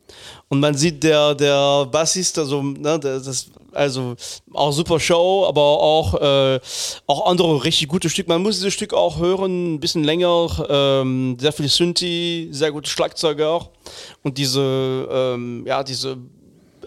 und 0.48 0.60
man 0.60 0.74
sieht 0.74 1.02
der 1.02 1.34
der 1.34 1.86
Bassist, 1.86 2.38
also 2.38 2.62
ne, 2.62 2.98
das 2.98 3.46
also 3.72 4.14
auch 4.52 4.70
super 4.72 5.00
Show, 5.00 5.46
aber 5.48 5.60
auch 5.60 6.14
äh, 6.20 6.60
auch 7.08 7.26
andere 7.26 7.64
richtig 7.64 7.88
gute 7.88 8.08
Stück. 8.08 8.28
Man 8.28 8.40
muss 8.40 8.56
dieses 8.56 8.72
Stück 8.72 8.94
auch 8.94 9.18
hören, 9.18 9.74
ein 9.74 9.80
bisschen 9.80 10.04
länger, 10.04 10.48
ähm, 10.68 11.36
sehr 11.40 11.52
viel 11.52 11.68
Synthi, 11.68 12.48
sehr 12.52 12.70
gute 12.70 12.88
Schlagzeuger 12.88 13.48
auch 13.48 13.70
und 14.22 14.38
diese 14.38 15.08
ähm, 15.10 15.64
ja 15.66 15.82
diese 15.82 16.16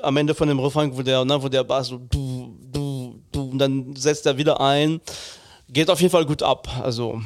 am 0.03 0.17
Ende 0.17 0.33
von 0.33 0.47
dem 0.47 0.59
Refrain, 0.59 0.95
wo 0.95 1.01
der, 1.01 1.25
ne, 1.25 1.41
wo 1.41 1.49
der 1.49 1.63
Bass 1.63 1.87
so 1.87 1.97
du, 1.97 2.55
du, 2.71 3.15
du, 3.31 3.41
und 3.49 3.59
dann 3.59 3.95
setzt 3.95 4.25
er 4.25 4.37
wieder 4.37 4.59
ein. 4.61 5.01
Geht 5.69 5.89
auf 5.89 5.99
jeden 5.99 6.11
Fall 6.11 6.25
gut 6.25 6.43
ab. 6.43 6.67
Also, 6.81 7.21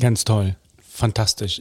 Ganz 0.00 0.24
toll. 0.24 0.56
Fantastisch. 0.96 1.60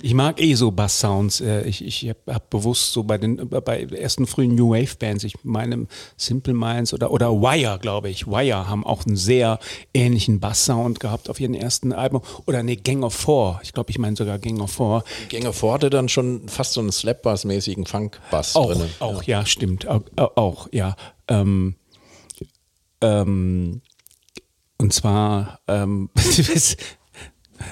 Ich 0.00 0.14
mag 0.14 0.40
eh 0.40 0.54
so 0.54 0.70
Bass-Sounds. 0.70 1.40
Äh, 1.40 1.66
Ich, 1.68 1.84
ich 1.84 2.08
habe 2.08 2.34
hab 2.34 2.50
bewusst 2.50 2.92
so 2.92 3.02
bei 3.02 3.18
den 3.18 3.48
bei 3.48 3.82
ersten 3.82 4.26
frühen 4.28 4.54
New 4.54 4.70
Wave-Bands, 4.70 5.24
ich 5.24 5.34
meine 5.42 5.88
Simple 6.16 6.54
Minds 6.54 6.94
oder, 6.94 7.10
oder 7.10 7.32
Wire, 7.32 7.80
glaube 7.80 8.10
ich. 8.10 8.28
Wire 8.28 8.68
haben 8.68 8.86
auch 8.86 9.04
einen 9.04 9.16
sehr 9.16 9.58
ähnlichen 9.92 10.38
Bass-Sound 10.38 11.00
gehabt 11.00 11.28
auf 11.28 11.40
ihren 11.40 11.54
ersten 11.54 11.92
Album. 11.92 12.22
Oder 12.46 12.62
nee, 12.62 12.76
Gang 12.76 13.02
of 13.02 13.12
Four. 13.14 13.60
Ich 13.64 13.72
glaube, 13.72 13.90
ich 13.90 13.98
meine 13.98 14.14
sogar 14.14 14.38
Gang 14.38 14.60
of 14.60 14.70
Four. 14.70 15.02
Gänge 15.28 15.52
Forte 15.52 15.90
dann 15.90 16.08
schon 16.08 16.48
fast 16.48 16.74
so 16.74 16.80
einen 16.80 16.92
Slap-Bass-mäßigen 16.92 17.86
Funk-Bass 17.86 18.54
Auch, 18.54 18.72
drin. 18.72 18.88
auch 19.00 19.24
ja. 19.24 19.44
stimmt. 19.44 19.88
Auch, 19.88 20.02
auch 20.36 20.68
ja. 20.70 20.94
Ähm, 21.26 21.74
ähm, 23.00 23.82
und 24.78 24.92
zwar 24.92 25.58
ähm, 25.66 26.10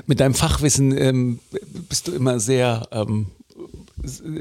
mit 0.07 0.21
deinem 0.21 0.35
Fachwissen 0.35 0.97
ähm, 0.97 1.39
bist 1.89 2.09
du 2.09 2.13
immer 2.13 2.41
sehr. 2.41 2.89
Ähm, 2.93 3.27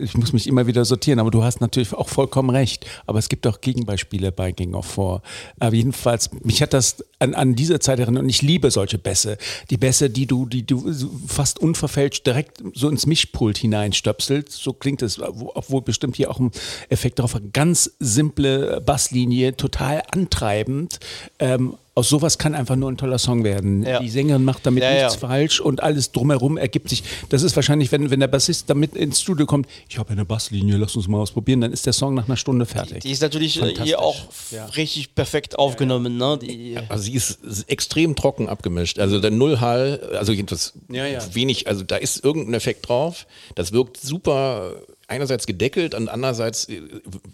ich 0.01 0.17
muss 0.17 0.33
mich 0.33 0.47
immer 0.47 0.67
wieder 0.67 0.83
sortieren, 0.83 1.19
aber 1.19 1.31
du 1.31 1.43
hast 1.43 1.61
natürlich 1.61 1.93
auch 1.93 2.09
vollkommen 2.09 2.49
recht. 2.49 2.85
Aber 3.05 3.19
es 3.19 3.29
gibt 3.29 3.47
auch 3.47 3.61
Gegenbeispiele 3.61 4.31
bei 4.33 4.51
Gang 4.51 4.73
of 4.73 4.85
Four. 4.85 5.21
Aber 5.59 5.73
jedenfalls, 5.73 6.31
mich 6.43 6.61
hat 6.61 6.73
das 6.73 6.97
an, 7.19 7.33
an 7.33 7.55
diese 7.55 7.79
Zeit 7.79 7.99
erinnert 7.99 8.23
und 8.23 8.29
ich 8.29 8.41
liebe 8.41 8.71
solche 8.71 8.97
Bässe. 8.97 9.37
Die 9.69 9.77
Bässe, 9.77 10.09
die 10.09 10.25
du, 10.25 10.47
die 10.47 10.65
du 10.65 10.93
fast 11.27 11.59
unverfälscht 11.59 12.25
direkt 12.27 12.61
so 12.73 12.89
ins 12.89 13.05
Mischpult 13.05 13.57
hineinstöpselst. 13.59 14.51
So 14.51 14.73
klingt 14.73 15.01
es, 15.01 15.19
wo- 15.19 15.51
obwohl 15.53 15.81
bestimmt 15.83 16.17
hier 16.17 16.29
auch 16.29 16.39
ein 16.39 16.51
Effekt 16.89 17.19
drauf 17.19 17.35
hat. 17.35 17.53
Ganz 17.53 17.91
simple 17.99 18.81
Basslinie, 18.81 19.55
total 19.55 20.03
antreibend. 20.11 20.99
Ähm, 21.39 21.75
aus 21.95 22.09
sowas 22.09 22.39
kann 22.39 22.55
einfach 22.55 22.75
nur 22.75 22.91
ein 22.91 22.97
toller 22.97 23.19
Song 23.19 23.43
werden. 23.43 23.83
Ja. 23.83 23.99
Die 23.99 24.09
Sängerin 24.09 24.43
macht 24.43 24.65
damit 24.65 24.81
Ja, 24.81 24.91
nichts 24.93 25.13
ja. 25.21 25.27
falsch 25.27 25.59
und 25.59 25.83
alles 25.83 26.11
drumherum 26.11 26.57
ergibt 26.57 26.89
sich. 26.89 27.03
Das 27.29 27.43
ist 27.43 27.55
wahrscheinlich, 27.55 27.91
wenn, 27.91 28.09
wenn 28.09 28.19
der 28.19 28.27
Bassist 28.27 28.67
damit 28.69 28.95
ins 28.95 29.21
Studio 29.21 29.45
kommt, 29.45 29.67
ich 29.87 29.99
habe 29.99 30.09
eine 30.09 30.25
Basslinie, 30.25 30.77
lass 30.77 30.95
uns 30.95 31.07
mal 31.07 31.19
ausprobieren, 31.19 31.61
dann 31.61 31.71
ist 31.71 31.85
der 31.85 31.93
Song 31.93 32.15
nach 32.15 32.25
einer 32.27 32.35
Stunde 32.37 32.65
fertig. 32.65 33.03
die 33.03 33.11
ist 33.11 33.21
natürlich 33.21 33.61
äh, 33.61 33.75
hier 33.83 33.99
auch 33.99 34.17
Ja. 34.49 34.65
richtig 34.65 35.13
perfekt 35.13 35.59
aufgenommen. 35.59 36.17
Ne? 36.17 36.39
Die, 36.41 36.77
Also 36.89 37.03
sie 37.03 37.13
ist 37.13 37.43
ist 37.43 37.69
extrem 37.69 38.15
trocken 38.15 38.49
abgemischt. 38.49 38.97
Also 38.97 39.19
der 39.19 39.29
Nullhall, 39.31 39.99
also 40.17 40.31
jedenfalls 40.31 40.73
Ja, 40.89 41.05
ja. 41.05 41.19
wenig, 41.35 41.67
also 41.67 41.83
da 41.83 41.97
ist 41.97 42.23
irgendein 42.25 42.55
Effekt 42.55 42.89
drauf. 42.89 43.27
Das 43.53 43.71
wirkt 43.71 43.97
super 43.97 44.73
einerseits 45.07 45.45
gedeckelt 45.45 45.93
und 45.93 46.09
andererseits 46.09 46.67
äh, 46.69 46.81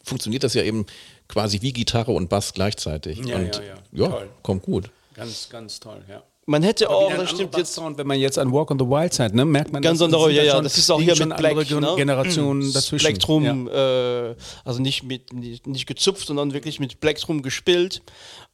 funktioniert 0.04 0.44
das 0.44 0.54
ja 0.54 0.64
eben 0.64 0.86
quasi 1.30 1.62
wie 1.62 1.72
Gitarre 1.72 2.12
und 2.12 2.28
Bass 2.28 2.54
gleichzeitig. 2.54 3.20
Ja, 3.26 3.38
und 3.38 3.56
ja, 3.56 3.62
ja. 3.62 3.76
ja, 3.94 4.08
Toll. 4.10 4.30
kommt 4.44 4.64
gut. 4.64 4.90
Ganz, 5.14 5.48
ganz 5.50 5.80
toll, 5.80 6.04
ja. 6.10 6.24
Man 6.50 6.64
hätte 6.64 6.90
auch, 6.90 7.14
das 7.14 7.30
stimmt 7.30 7.56
jetzt, 7.56 7.76
Basssound, 7.76 8.00
wenn 8.00 8.08
man 8.08 8.20
jetzt 8.20 8.40
an 8.40 8.52
Walk 8.52 8.72
on 8.72 8.80
the 8.80 8.86
Wild 8.86 9.14
Side, 9.14 9.36
ne, 9.36 9.46
merkt 9.46 9.72
man 9.72 9.84
Ganz 9.84 10.02
andere, 10.02 10.32
ja, 10.32 10.42
ja, 10.42 10.60
das 10.60 10.80
ist 10.80 10.90
auch 10.90 11.00
hier 11.00 11.16
mit 11.16 11.38
Black, 11.38 11.56
ne? 11.70 11.94
Generationen 11.96 12.74
dazwischen. 12.74 13.06
Plektrum, 13.06 13.68
äh, 13.68 14.34
also 14.66 14.82
nicht 14.82 15.04
mit 15.04 15.32
nicht, 15.32 15.68
nicht 15.68 15.86
gezupft, 15.86 16.26
sondern 16.26 16.52
wirklich 16.52 16.80
mit 16.80 17.00
Plektrum 17.00 17.44
gespielt. 17.44 18.02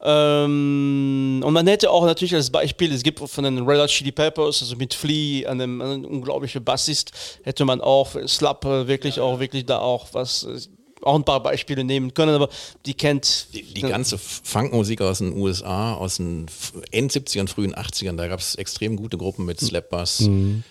Ähm, 0.02 1.40
und 1.42 1.52
man 1.54 1.66
hätte 1.66 1.90
auch 1.90 2.04
natürlich 2.04 2.34
als 2.34 2.50
Beispiel, 2.50 2.92
es 2.92 3.02
gibt 3.02 3.18
von 3.18 3.44
den 3.44 3.66
Red 3.66 3.80
Hot 3.80 3.88
Chili 3.88 4.12
Peppers, 4.12 4.60
also 4.60 4.76
mit 4.76 4.92
Flea, 4.92 5.48
einem, 5.48 5.80
einem 5.80 6.04
unglaublichen 6.04 6.62
Bassist, 6.62 7.12
hätte 7.44 7.64
man 7.64 7.80
auch 7.80 8.14
Slap 8.26 8.66
äh, 8.66 8.86
wirklich 8.88 9.20
auch 9.20 9.40
wirklich 9.40 9.64
da 9.64 9.78
auch 9.78 10.08
was, 10.12 10.44
äh, 10.44 10.58
auch 11.02 11.14
ein 11.14 11.24
paar 11.24 11.42
Beispiele 11.42 11.84
nehmen 11.84 12.14
können, 12.14 12.34
aber 12.34 12.48
die 12.84 12.94
kennt 12.94 13.48
Die, 13.52 13.62
die 13.62 13.80
ganze 13.82 14.18
Funkmusik 14.18 15.00
aus 15.00 15.18
den 15.18 15.36
USA, 15.36 15.94
aus 15.94 16.16
den 16.16 16.46
End 16.90 17.12
70ern, 17.12 17.48
frühen 17.48 17.74
80ern, 17.74 18.16
da 18.16 18.28
gab 18.28 18.40
es 18.40 18.54
extrem 18.56 18.96
gute 18.96 19.16
Gruppen 19.18 19.44
mit 19.44 19.60
Slap 19.60 19.90
Bass, 19.90 20.20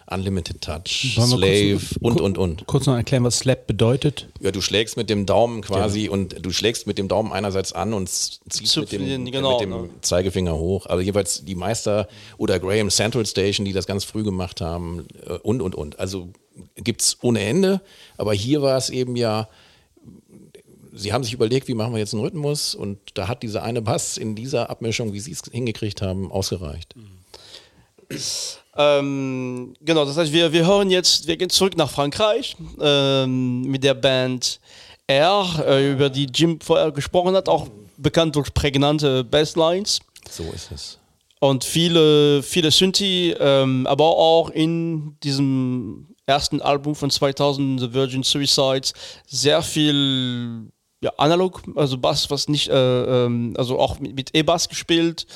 Unlimited 0.08 0.62
Touch, 0.62 1.16
Mhm. 1.16 1.18
Wollen 1.18 1.30
wir 1.32 1.38
Slave 1.38 1.80
kurz- 1.80 1.98
und, 2.02 2.22
und, 2.22 2.38
und. 2.38 2.68
Kurz 2.68 2.86
noch 2.86 2.96
erklären, 2.96 3.24
was 3.24 3.40
Slap 3.40 3.68
bedeutet. 3.68 4.28
Ja, 4.40 4.52
du 4.52 4.62
schlägst 4.62 4.98
mit 4.98 5.10
dem 5.10 5.26
Daumen 5.26 5.62
quasi 5.62 6.10
und 6.10 6.46
du 6.46 6.52
schlägst 6.52 6.88
mit 6.88 6.98
dem 6.98 7.08
Daumen 7.08 7.32
einerseits 7.32 7.74
an 7.74 7.94
und 7.94 8.10
ziehst 8.10 8.42
mit 8.52 8.68
Zupfen 8.68 9.00
dem, 9.00 9.26
den, 9.26 9.32
genau, 9.32 9.54
mit 9.54 9.62
dem 9.62 9.70
ne? 9.70 9.90
Zeigefinger 10.02 10.56
hoch. 10.56 10.86
Also 10.86 11.02
jeweils 11.02 11.46
die 11.46 11.56
Meister 11.56 12.08
oder 12.38 12.60
Graham 12.60 12.90
Central 12.90 13.26
Station, 13.26 13.66
die 13.66 13.74
das 13.74 13.88
ganz 13.88 14.04
früh 14.04 14.24
gemacht 14.24 14.62
haben 14.62 15.06
äh, 15.26 15.34
und, 15.44 15.62
und, 15.62 15.76
und. 15.76 16.00
Also 16.00 16.30
gibt 16.76 17.02
es 17.02 17.18
ohne 17.22 17.42
Ende, 17.42 17.82
aber 18.18 18.34
hier 18.34 18.62
war 18.62 18.78
es 18.78 18.90
eben 18.90 19.16
ja, 19.16 19.48
sie 20.96 21.14
haben 21.14 21.24
sich 21.24 21.34
überlegt, 21.34 21.68
wie 21.68 21.74
machen 21.74 21.94
wir 21.94 22.00
jetzt 22.00 22.14
einen 22.14 22.24
Rhythmus 22.24 22.74
und 22.74 22.98
da 23.14 23.28
hat 23.28 23.44
dieser 23.44 23.64
eine 23.64 23.82
Bass 23.82 24.18
in 24.18 24.36
dieser 24.36 24.70
Abmischung, 24.70 25.14
wie 25.14 25.20
sie 25.20 25.32
es 25.32 25.42
hingekriegt 25.52 26.02
haben, 26.02 26.32
ausgereicht. 26.32 26.96
Ähm, 28.78 29.74
genau, 29.82 30.06
das 30.06 30.18
heißt, 30.18 30.32
wir, 30.34 30.52
wir 30.52 30.66
hören 30.66 30.90
jetzt, 30.90 31.28
wir 31.28 31.38
gehen 31.38 31.50
zurück 31.50 31.78
nach 31.78 31.90
Frankreich 31.90 32.56
ähm, 32.80 33.62
mit 33.64 33.84
der 33.84 33.94
Band 33.94 34.60
R, 35.08 35.64
äh, 35.68 35.92
über 35.92 36.10
die 36.10 36.26
Jim 36.26 36.60
vorher 36.62 36.92
gesprochen 36.92 37.36
hat, 37.36 37.48
auch 37.48 37.68
bekannt 37.98 38.36
durch 38.36 38.54
prägnante 38.54 39.24
Basslines 39.24 40.00
So 40.30 40.44
ist 40.54 40.72
es. 40.72 41.00
und 41.40 41.64
viele, 41.64 42.44
viele 42.44 42.72
Synthi, 42.72 43.36
ähm, 43.40 43.88
aber 43.88 44.06
auch 44.06 44.50
in 44.50 45.18
diesem 45.24 46.08
ersten 46.26 46.62
Album 46.62 46.96
von 46.96 47.10
2000, 47.10 47.80
The 47.80 47.94
Virgin 47.94 48.24
Suicides, 48.24 48.94
sehr 49.28 49.62
viel 49.62 50.70
ja, 51.06 51.12
analog, 51.18 51.62
also 51.76 52.00
Bass, 52.00 52.32
was 52.32 52.50
nicht, 52.50 52.68
äh, 52.68 53.26
ähm, 53.26 53.54
also 53.58 53.78
auch 53.78 54.00
mit, 54.00 54.16
mit 54.16 54.36
E-Bass 54.36 54.68
gespielt, 54.68 55.28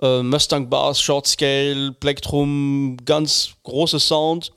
äh, 0.00 0.22
Mustang 0.22 0.70
Bass, 0.70 1.00
Short 1.00 1.26
Scale, 1.26 1.92
Plektrum, 1.98 2.96
ganz 3.04 3.50
große 3.64 3.98
Sound. 3.98 4.52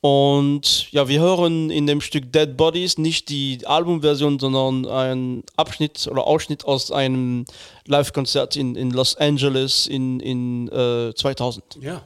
Und 0.00 0.90
ja, 0.90 1.06
wir 1.06 1.20
hören 1.20 1.70
in 1.70 1.86
dem 1.86 2.00
Stück 2.00 2.32
Dead 2.32 2.56
Bodies 2.56 2.98
nicht 2.98 3.28
die 3.28 3.64
Albumversion, 3.64 4.40
sondern 4.40 4.86
einen 4.86 5.44
Abschnitt 5.56 6.08
oder 6.10 6.26
Ausschnitt 6.26 6.64
aus 6.64 6.90
einem 6.90 7.44
Live-Konzert 7.86 8.56
in, 8.56 8.74
in 8.74 8.90
Los 8.90 9.14
Angeles 9.16 9.86
in, 9.86 10.18
in 10.18 10.68
äh, 10.72 11.14
2000. 11.14 11.78
Ja. 11.82 12.02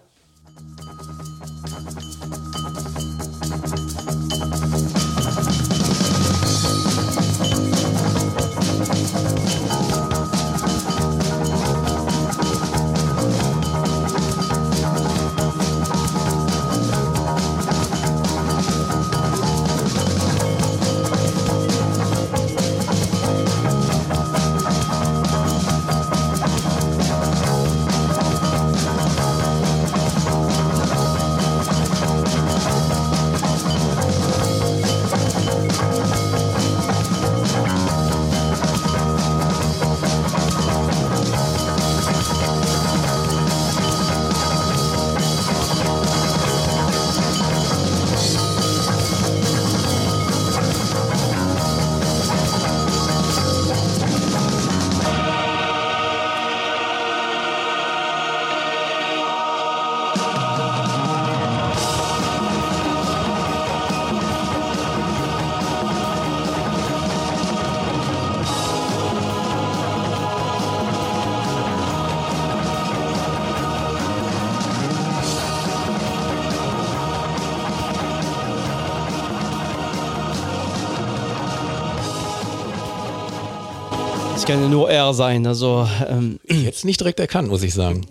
Es 84.45 84.49
kann 84.49 84.61
ja 84.61 84.69
nur 84.69 84.91
er 84.91 85.15
sein. 85.15 85.47
Also, 85.47 85.89
ähm, 86.07 86.39
Jetzt 86.47 86.85
nicht 86.85 87.01
direkt 87.01 87.19
erkannt, 87.19 87.49
muss 87.49 87.63
ich 87.63 87.73
sagen. 87.73 88.05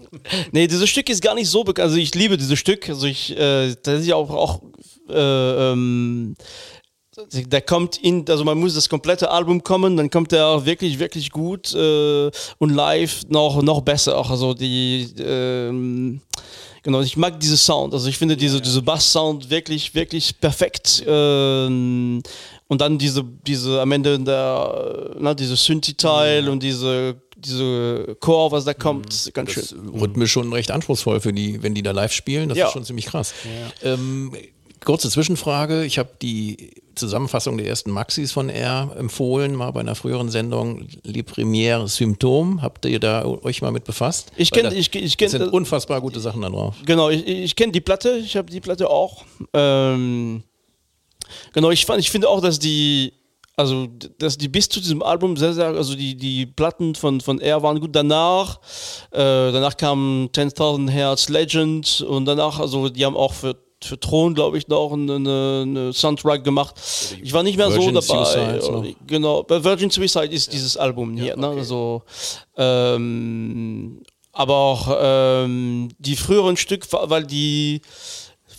nee, 0.51 0.65
dieses 0.65 0.89
Stück 0.89 1.07
ist 1.09 1.21
gar 1.21 1.35
nicht 1.35 1.47
so 1.47 1.63
bekannt. 1.63 1.85
Also, 1.85 1.97
ich 1.97 2.15
liebe 2.15 2.37
dieses 2.37 2.57
Stück. 2.57 2.89
Also, 2.89 3.05
ich, 3.05 3.37
äh, 3.37 3.75
das 3.83 4.01
ist 4.01 4.07
ja 4.07 4.15
auch, 4.15 4.31
auch 4.31 4.61
äh, 5.09 5.71
ähm, 5.71 6.35
der 7.31 7.61
kommt 7.61 7.97
in, 7.97 8.27
also 8.27 8.43
man 8.43 8.57
muss 8.57 8.73
das 8.73 8.89
komplette 8.89 9.29
Album 9.29 9.63
kommen, 9.63 9.95
dann 9.95 10.09
kommt 10.09 10.33
er 10.33 10.47
auch 10.47 10.65
wirklich, 10.65 10.97
wirklich 10.97 11.29
gut 11.29 11.71
äh, 11.75 12.31
und 12.57 12.71
live 12.71 13.21
noch, 13.29 13.61
noch 13.61 13.81
besser. 13.81 14.17
Auch 14.17 14.31
also 14.31 14.55
die, 14.55 15.13
ähm, 15.19 16.21
genau, 16.81 17.01
ich 17.01 17.15
mag 17.15 17.39
diese 17.39 17.57
Sound. 17.57 17.93
Also 17.93 18.09
ich 18.09 18.17
finde 18.17 18.35
diese, 18.35 18.59
diese 18.59 18.81
Bass-Sound 18.81 19.51
wirklich, 19.51 19.93
wirklich 19.93 20.39
perfekt. 20.39 21.03
Ähm, 21.05 22.23
und 22.73 22.81
dann 22.81 22.97
diese, 22.97 23.23
diese 23.45 23.79
am 23.81 23.91
Ende 23.91 24.19
der, 24.19 25.11
na, 25.19 25.33
diese 25.33 25.55
Synthi-Teil 25.55 26.49
und 26.49 26.61
diese, 26.63 27.15
diese 27.37 28.17
Chor, 28.19 28.51
was 28.51 28.65
da 28.65 28.73
kommt, 28.73 29.31
ganz 29.33 29.51
schön. 29.51 29.63
Das 29.63 30.01
rhythmisch 30.01 30.31
schon 30.31 30.51
recht 30.51 30.71
anspruchsvoll 30.71 31.19
für 31.21 31.31
die, 31.33 31.61
wenn 31.61 31.75
die 31.75 31.83
da 31.83 31.91
live 31.91 32.11
spielen. 32.11 32.49
Das 32.49 32.57
Ja. 32.57 32.65
ist 32.67 32.73
schon 32.73 32.83
ziemlich 32.83 33.05
krass. 33.05 33.33
Ähm, 33.83 34.33
kurze 34.83 35.09
Zwischenfrage. 35.09 35.85
Ich 35.85 35.99
habe 35.99 36.09
die 36.21 36.71
Zusammenfassung 36.95 37.57
der 37.57 37.67
ersten 37.67 37.91
Maxis 37.91 38.31
von 38.31 38.49
R 38.49 38.95
empfohlen, 38.97 39.55
mal 39.55 39.71
bei 39.71 39.79
einer 39.81 39.95
früheren 39.95 40.29
Sendung, 40.29 40.87
Les 41.03 41.23
Premières 41.23 41.85
Symptômes. 41.87 42.61
Habt 42.61 42.85
ihr 42.85 42.99
da 42.99 43.23
euch 43.25 43.61
mal 43.61 43.71
mit 43.71 43.83
befasst? 43.83 44.31
Ich 44.35 44.51
Weil 44.51 44.61
kenn- 44.65 44.69
da- 44.69 44.75
ich- 44.75 44.93
ich 44.95 45.17
das 45.17 45.31
kenn- 45.33 45.37
sind 45.39 45.53
unfassbar 45.53 46.01
gute 46.01 46.19
Sachen 46.19 46.41
da 46.41 46.49
drauf. 46.49 46.75
Genau, 46.85 47.09
ich, 47.09 47.25
ich 47.27 47.55
kenne 47.55 47.71
die 47.71 47.81
Platte, 47.81 48.17
ich 48.23 48.35
habe 48.37 48.49
die 48.51 48.59
Platte 48.61 48.89
auch. 48.89 49.23
Ähm, 49.53 50.43
genau, 51.53 51.71
ich, 51.71 51.85
fand, 51.85 51.99
ich 51.99 52.11
finde 52.11 52.29
auch, 52.29 52.41
dass 52.41 52.59
die, 52.59 53.13
also 53.55 53.87
dass 54.17 54.37
die 54.37 54.47
bis 54.47 54.67
zu 54.67 54.79
diesem 54.79 55.01
Album 55.01 55.37
sehr, 55.37 55.53
sehr, 55.53 55.67
also 55.67 55.95
die, 55.95 56.15
die 56.15 56.45
Platten 56.45 56.95
von, 56.95 57.21
von 57.21 57.39
R 57.39 57.63
waren 57.63 57.79
gut. 57.79 57.95
Danach, 57.95 58.59
äh, 59.11 59.17
danach 59.51 59.77
kam 59.77 60.29
10.000 60.33 60.89
Hertz 60.89 61.29
Legend 61.29 62.01
und 62.01 62.25
danach, 62.25 62.59
also 62.59 62.89
die 62.89 63.05
haben 63.05 63.15
auch 63.15 63.33
für 63.33 63.55
für 63.83 63.99
Thron, 63.99 64.33
glaube 64.33 64.57
ich, 64.57 64.67
noch 64.67 64.93
eine, 64.93 65.15
eine, 65.15 65.61
eine 65.65 65.93
Soundtrack 65.93 66.43
gemacht. 66.43 66.75
Ich 67.21 67.33
war 67.33 67.43
nicht 67.43 67.57
mehr 67.57 67.69
Virgin 67.69 68.01
so 68.01 68.13
dabei. 68.13 68.25
Suicides 68.25 68.69
noch. 68.69 68.85
Genau, 69.05 69.43
bei 69.43 69.63
Virgin 69.63 69.89
Suicide 69.89 70.33
ist 70.33 70.51
dieses 70.53 70.77
Album 70.77 71.15
hier. 71.17 71.35
Ne? 71.35 71.47
Also, 71.47 72.03
ähm, 72.57 74.01
aber 74.31 74.55
auch 74.55 74.97
ähm, 74.99 75.89
die 75.99 76.15
früheren 76.15 76.57
Stück, 76.57 76.87
weil 76.91 77.25
die 77.25 77.81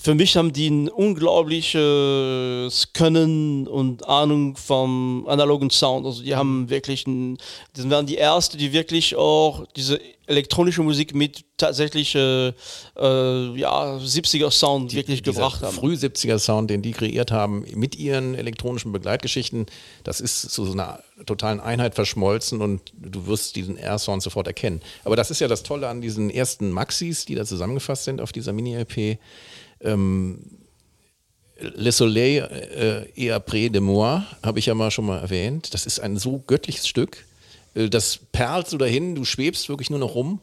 für 0.04 0.14
mich 0.14 0.36
haben 0.36 0.52
die 0.52 0.68
ein 0.68 0.90
unglaubliches 0.90 2.92
Können 2.92 3.66
und 3.66 4.06
Ahnung 4.06 4.54
vom 4.54 5.24
analogen 5.26 5.70
Sound. 5.70 6.04
Also 6.04 6.22
die 6.22 6.36
haben 6.36 6.68
wirklich 6.68 7.06
ein, 7.06 7.38
das 7.74 7.88
waren 7.88 8.04
die 8.04 8.16
erste, 8.16 8.58
die 8.58 8.74
wirklich 8.74 9.16
auch 9.16 9.64
diese 9.74 9.98
elektronische 10.26 10.82
Musik 10.82 11.14
mit 11.14 11.46
tatsächlich 11.56 12.14
äh, 12.14 12.48
äh, 12.48 12.52
ja, 13.56 13.96
70er 13.96 14.50
Sound 14.50 14.92
wirklich 14.92 15.22
gebracht 15.22 15.62
haben. 15.62 15.74
früh 15.74 15.94
70er 15.94 16.38
Sound, 16.38 16.68
den 16.68 16.82
die 16.82 16.92
kreiert 16.92 17.32
haben, 17.32 17.64
mit 17.74 17.96
ihren 17.96 18.34
elektronischen 18.34 18.92
Begleitgeschichten, 18.92 19.64
das 20.02 20.20
ist 20.20 20.50
zu 20.50 20.66
so 20.66 20.72
einer 20.72 21.02
totalen 21.24 21.60
Einheit 21.60 21.94
verschmolzen 21.94 22.60
und 22.60 22.92
du 22.94 23.26
wirst 23.26 23.56
diesen 23.56 23.78
R-Sound 23.78 24.22
sofort 24.22 24.48
erkennen. 24.48 24.82
Aber 25.04 25.16
das 25.16 25.30
ist 25.30 25.40
ja 25.40 25.48
das 25.48 25.62
Tolle 25.62 25.88
an 25.88 26.02
diesen 26.02 26.28
ersten 26.28 26.70
Maxis, 26.70 27.24
die 27.24 27.34
da 27.34 27.46
zusammengefasst 27.46 28.04
sind 28.04 28.20
auf 28.20 28.32
dieser 28.32 28.52
Mini-LP. 28.52 29.18
Ähm, 29.80 30.38
Le 31.56 31.92
Soleil 31.92 32.42
äh, 32.42 33.08
et 33.16 33.30
après 33.30 33.68
de 33.70 33.80
moi, 33.80 34.24
habe 34.42 34.58
ich 34.58 34.66
ja 34.66 34.74
mal 34.74 34.90
schon 34.90 35.06
mal 35.06 35.20
erwähnt. 35.20 35.72
Das 35.72 35.86
ist 35.86 36.00
ein 36.00 36.16
so 36.16 36.42
göttliches 36.46 36.88
Stück. 36.88 37.24
Äh, 37.74 37.88
das 37.88 38.18
perlt 38.32 38.68
so 38.68 38.76
dahin, 38.76 39.14
du 39.14 39.24
schwebst 39.24 39.68
wirklich 39.68 39.90
nur 39.90 39.98
noch 40.00 40.14
rum. 40.14 40.40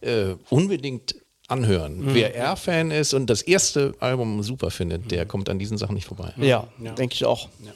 Äh, 0.00 0.34
unbedingt 0.50 1.16
anhören. 1.48 2.14
Wer 2.14 2.34
R-Fan 2.34 2.90
ist 2.90 3.14
und 3.14 3.28
das 3.28 3.42
erste 3.42 3.94
Album 4.00 4.42
super 4.42 4.70
findet, 4.70 5.10
der 5.10 5.26
kommt 5.26 5.48
an 5.48 5.58
diesen 5.58 5.76
Sachen 5.76 5.94
nicht 5.94 6.06
vorbei. 6.06 6.32
Ja, 6.36 6.68
denke 6.96 7.14
ich 7.14 7.24
auch. 7.24 7.48
Ja, 7.64 7.72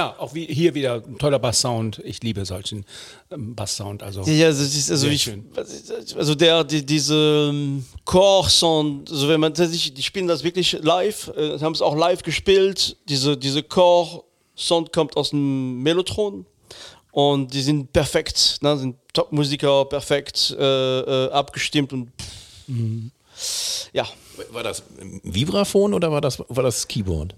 auch 0.00 0.32
wie, 0.32 0.46
hier 0.46 0.74
wieder 0.74 1.02
ein 1.06 1.18
toller 1.18 1.38
Bass-Sound. 1.38 2.00
Ich 2.02 2.22
liebe 2.22 2.46
solchen 2.46 2.86
ähm, 3.30 3.54
Bass-Sound. 3.54 4.02
Also, 4.02 4.22
Ja, 4.22 4.48
das 4.48 4.58
ist, 4.60 4.90
also 4.90 5.04
Sehr 5.06 5.12
ich, 5.12 5.22
schön. 5.22 5.44
also 6.16 6.34
der, 6.34 6.64
die, 6.64 6.84
diese 6.86 7.50
ähm, 7.50 7.84
Core-Sound, 8.06 9.10
also 9.10 9.28
wenn 9.28 9.38
man 9.38 9.52
tatsächlich, 9.52 9.92
die 9.92 10.02
spielen 10.02 10.28
das 10.28 10.44
wirklich 10.44 10.72
live, 10.80 11.28
äh, 11.36 11.58
haben 11.58 11.74
es 11.74 11.82
auch 11.82 11.94
live 11.94 12.22
gespielt, 12.22 12.96
diese, 13.06 13.36
diese 13.36 13.62
Core-Sound 13.62 14.94
kommt 14.94 15.14
aus 15.18 15.28
dem 15.30 15.82
Mellotron 15.82 16.46
und 17.10 17.52
die 17.52 17.60
sind 17.60 17.92
perfekt, 17.92 18.60
ne, 18.62 18.78
sind 18.78 18.96
Top-Musiker, 19.12 19.84
perfekt 19.84 20.56
äh, 20.58 21.00
äh, 21.00 21.30
abgestimmt 21.32 21.92
und 21.92 22.10
ja, 23.92 24.06
War 24.50 24.62
das 24.62 24.82
Vibraphon 25.22 25.92
oder 25.92 26.10
war 26.10 26.22
das, 26.22 26.38
war 26.48 26.62
das 26.62 26.88
Keyboard? 26.88 27.34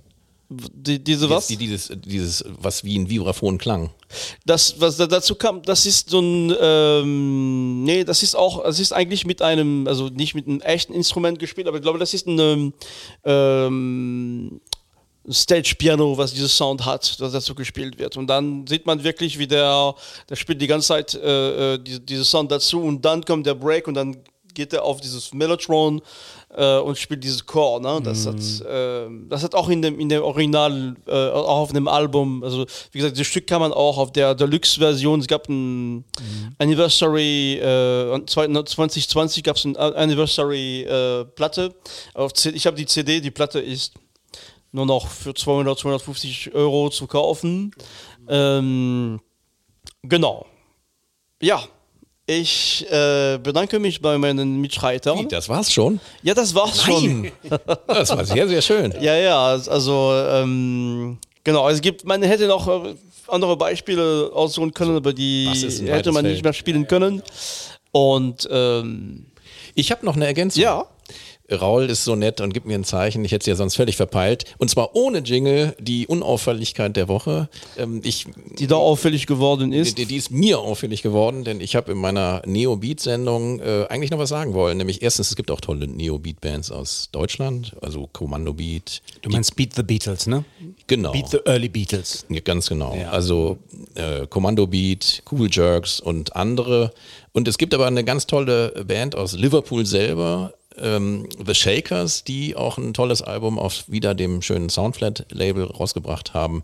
Die, 0.73 1.03
diese 1.03 1.29
was? 1.31 1.47
Die, 1.47 1.57
dieses, 1.57 1.93
dieses, 2.05 2.45
was 2.47 2.85
wie 2.85 2.99
ein 2.99 3.09
Vibraphon 3.09 3.59
klang. 3.59 3.91
Das, 4.47 4.81
was 4.81 4.97
da 4.97 5.07
dazu 5.07 5.35
kam, 5.35 5.63
das 5.63 5.87
ist 5.87 6.11
so 6.11 6.21
ein, 6.21 6.55
ähm, 6.61 7.85
nee, 7.85 8.05
das 8.05 8.23
ist 8.23 8.35
auch, 8.35 8.63
das 8.63 8.79
ist 8.79 8.93
eigentlich 8.93 9.27
mit 9.27 9.43
einem, 9.43 9.87
also 9.89 10.09
nicht 10.09 10.35
mit 10.35 10.47
einem 10.47 10.61
echten 10.61 10.93
Instrument 10.93 11.39
gespielt, 11.39 11.67
aber 11.67 11.79
ich 11.79 11.83
glaube, 11.83 11.99
das 11.99 12.15
ist 12.15 12.27
ein 12.27 12.39
ähm, 12.39 12.73
ähm, 13.25 14.61
Stage-Piano, 15.31 16.19
was 16.19 16.33
dieses 16.35 16.57
Sound 16.57 16.85
hat, 16.85 17.19
das 17.21 17.33
dazu 17.33 17.55
gespielt 17.55 17.99
wird. 17.99 18.17
Und 18.17 18.27
dann 18.27 18.67
sieht 18.67 18.87
man 18.87 19.03
wirklich, 19.03 19.39
wie 19.39 19.47
der, 19.47 19.95
der 20.29 20.37
spielt 20.37 20.61
die 20.61 20.67
ganze 20.67 20.89
Zeit 20.89 21.15
äh, 21.15 21.75
äh, 21.75 21.79
diese, 21.79 22.01
diese 22.01 22.25
Sound 22.25 22.51
dazu 22.51 22.81
und 22.81 23.05
dann 23.05 23.25
kommt 23.25 23.47
der 23.47 23.55
Break 23.55 23.89
und 23.89 23.95
dann 23.95 24.17
geht 24.53 24.73
er 24.73 24.85
auf 24.85 25.01
dieses 25.01 25.33
Mellotron 25.35 26.01
äh, 26.55 26.79
und 26.79 26.99
spielt 26.99 27.25
dieses 27.25 27.45
Chor. 27.47 27.81
Ne? 27.81 28.01
Das, 28.03 28.27
hat, 28.27 28.37
äh, 28.37 29.09
das 29.29 29.43
hat 29.43 29.55
auch 29.55 29.69
in 29.69 29.83
dem, 29.83 29.99
in 29.99 30.09
dem 30.09 30.23
Original, 30.23 30.95
äh, 31.07 31.31
auch 31.31 31.61
auf 31.61 31.73
dem 31.73 31.89
Album, 31.89 32.43
also 32.43 32.67
wie 32.93 32.99
gesagt, 32.99 33.19
das 33.19 33.27
Stück 33.27 33.47
kann 33.47 33.61
man 33.61 33.73
auch 33.73 33.99
auf 33.99 34.13
der 34.13 34.35
Deluxe-Version, 34.35 35.21
es 35.21 35.27
gab 35.27 35.49
ein 35.49 36.05
Anniversary, 36.59 37.55
äh, 37.55 38.25
2020 38.27 39.43
gab 39.43 39.57
es 39.57 39.65
eine 39.65 39.79
Anniversary-Platte. 39.79 41.75
ich 42.55 42.67
habe 42.67 42.77
die 42.77 42.87
CD, 42.87 43.21
die 43.21 43.31
Platte 43.31 43.61
ist 43.61 43.95
nur 44.73 44.87
noch 44.87 45.09
für 45.09 45.35
200, 45.35 45.79
250 45.79 46.55
Euro 46.55 46.91
zu 46.91 47.07
kaufen. 47.07 47.71
Ähm, 48.29 49.21
genau. 50.03 50.47
Ja, 51.41 51.63
ich 52.27 52.87
äh, 52.91 53.39
bedanke 53.43 53.79
mich 53.79 54.01
bei 54.01 54.17
meinen 54.19 54.61
Mitstreitern. 54.61 55.29
Das 55.29 55.49
war's 55.49 55.73
schon. 55.73 56.01
Ja, 56.23 56.33
das 56.35 56.55
war's 56.55 56.83
schon. 56.83 57.23
Nein. 57.23 57.33
Das 57.87 58.11
war 58.11 58.25
sehr, 58.25 58.49
sehr 58.49 58.63
schön. 58.63 58.95
Ja, 59.01 59.15
ja, 59.17 59.47
also 59.47 60.13
ähm, 60.15 61.19
genau, 61.45 61.69
es 61.69 61.81
gibt, 61.81 62.05
man 62.05 62.23
hätte 62.23 62.47
noch 62.47 62.67
äh, 62.69 62.95
andere 63.29 63.57
Beispiele 63.57 64.31
aussuchen 64.33 64.73
können, 64.73 64.97
aber 64.97 65.13
die 65.13 65.49
hätte 65.87 66.13
man 66.13 66.25
nicht 66.25 66.43
mehr 66.43 66.53
spielen 66.55 66.87
können. 66.87 67.23
Und 67.93 68.49
ähm, 68.51 69.27
Ich 69.75 69.91
habe 69.91 70.05
noch 70.07 70.17
eine 70.17 70.27
Ergänzung. 70.27 70.63
ja, 70.63 70.87
Raul 71.51 71.85
ist 71.91 72.05
so 72.05 72.17
nett 72.17 72.41
und 72.41 72.55
gibt 72.55 72.67
mir 72.67 72.75
ein 72.75 72.85
Zeichen. 72.85 73.25
Ich 73.25 73.33
hätte 73.33 73.43
es 73.43 73.47
ja 73.47 73.55
sonst 73.55 73.77
völlig 73.77 73.97
verpeilt. 73.97 74.45
Und 74.59 74.71
zwar 74.71 74.97
ohne 74.97 75.19
Jingle, 75.19 75.77
die 75.79 76.07
Unauffälligkeit 76.07 76.97
der 76.97 77.09
Woche. 77.09 77.49
Ähm, 77.77 78.01
ich, 78.03 78.27
die 78.59 78.67
da 78.67 78.77
auffällig 78.77 79.27
geworden 79.27 79.73
ist. 79.73 79.99
die, 79.99 80.07
die 80.07 80.17
ist 80.17 80.31
mir 80.31 80.59
auffällig 80.59 81.03
geworden, 81.03 81.45
denn 81.45 81.61
ich 81.61 81.77
habe 81.77 81.93
in 81.93 81.99
meiner 81.99 82.43
Neo-Beat-Sendung 82.47 83.61
äh, 83.61 83.87
eigentlich 83.89 84.11
noch 84.11 84.19
was 84.19 84.31
sagen 84.31 84.55
wollen. 84.55 84.79
Nämlich 84.79 85.03
erstens, 85.03 85.31
es 85.31 85.37
gibt 85.37 85.51
auch 85.51 85.61
tolle 85.61 85.87
Neo-Beat-Bands 85.87 86.71
aus 86.71 87.11
Deutschland, 87.13 87.77
also 87.83 88.09
Kommando 88.13 88.55
Beat. 88.55 89.03
du 89.21 89.31
meinst 89.31 89.55
Beat 89.55 89.75
the 89.75 89.83
Beatles, 89.83 90.27
ne? 90.27 90.45
Genau. 90.87 91.13
Beat 91.13 91.29
the 91.29 91.39
Early 91.45 91.69
Beatles. 91.69 92.25
Ja, 92.31 92.41
ganz 92.41 92.69
genau. 92.69 92.97
Also 93.11 93.59
äh, 93.95 94.27
Kommando 94.27 94.67
Beat, 94.67 95.23
Cool 95.31 95.49
Jerks 95.51 96.01
und 96.01 96.35
andere. 96.35 96.93
Und 97.33 97.49
es 97.49 97.59
gibt 97.59 97.75
aber 97.75 97.87
eine 97.87 98.05
ganz 98.05 98.27
tolle 98.27 98.85
Band 98.87 99.17
aus 99.17 99.33
Liverpool 99.33 99.85
selber, 99.85 100.55
ähm, 100.79 101.29
The 101.45 101.55
Shakers, 101.55 102.25
die 102.25 102.57
auch 102.57 102.79
ein 102.79 102.95
tolles 102.95 103.23
Album 103.23 103.59
auf 103.59 103.85
wieder 103.87 104.15
dem 104.15 104.43
schönen 104.43 104.69
Soundflat-Label 104.69 105.65
rausgebracht 105.65 106.35
haben, 106.35 106.63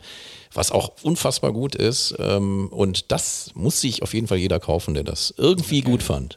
was 0.53 0.73
auch 0.73 0.93
unfassbar 1.03 1.53
gut 1.53 1.75
ist. 1.75 2.15
Ähm, 2.19 2.69
und 2.69 3.13
das 3.13 3.51
muss 3.55 3.81
sich 3.81 4.03
auf 4.03 4.15
jeden 4.15 4.27
Fall 4.27 4.39
jeder 4.39 4.61
kaufen, 4.61 4.95
der 4.95 5.05
das 5.05 5.35
irgendwie 5.37 5.81
gut 5.81 6.03
fand. 6.03 6.37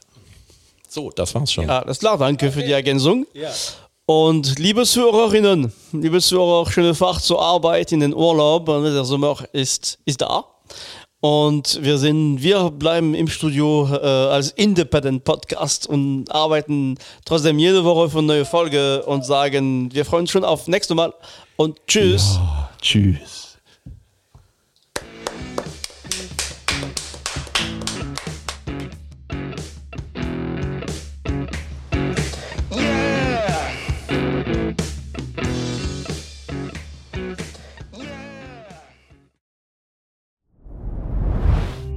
So, 0.88 1.10
das 1.10 1.34
war's 1.34 1.52
schon. 1.52 1.68
Ja, 1.68 1.80
alles 1.80 2.00
klar, 2.00 2.18
danke 2.18 2.52
für 2.52 2.62
die 2.64 2.72
Ergänzung. 2.72 3.26
Und 4.06 4.60
liebe 4.60 4.84
Zuhörerinnen, 4.86 5.72
liebe 5.94 6.20
Zuhörer, 6.20 6.70
schöne 6.70 6.94
Fahrt 6.94 7.24
zur 7.24 7.42
Arbeit 7.42 7.92
in 7.94 8.02
den 8.02 8.14
Urlaub. 8.14 8.66
Der 8.66 9.06
Sommer 9.06 9.38
ist, 9.54 9.98
ist 10.06 10.22
da. 10.22 10.46
Und 11.24 11.82
wir 11.82 12.00
sind, 12.00 12.44
wir 12.44 12.70
bleiben 12.70 13.16
im 13.16 13.30
Studio 13.30 13.88
äh, 13.90 14.06
als 14.06 14.52
Independent 14.52 15.24
Podcast 15.24 15.88
und 15.88 16.30
arbeiten 16.30 16.98
trotzdem 17.24 17.60
jede 17.60 17.86
Woche 17.86 18.10
für 18.10 18.18
eine 18.18 18.28
neue 18.28 18.46
Folge 18.46 19.02
und 19.04 19.26
sagen, 19.26 19.90
wir 19.94 20.04
freuen 20.04 20.24
uns 20.24 20.32
schon 20.32 20.44
auf 20.44 20.68
nächste 20.68 20.96
Mal 20.96 21.14
und 21.56 21.80
tschüss. 21.88 22.42
Tschüss. 22.82 23.43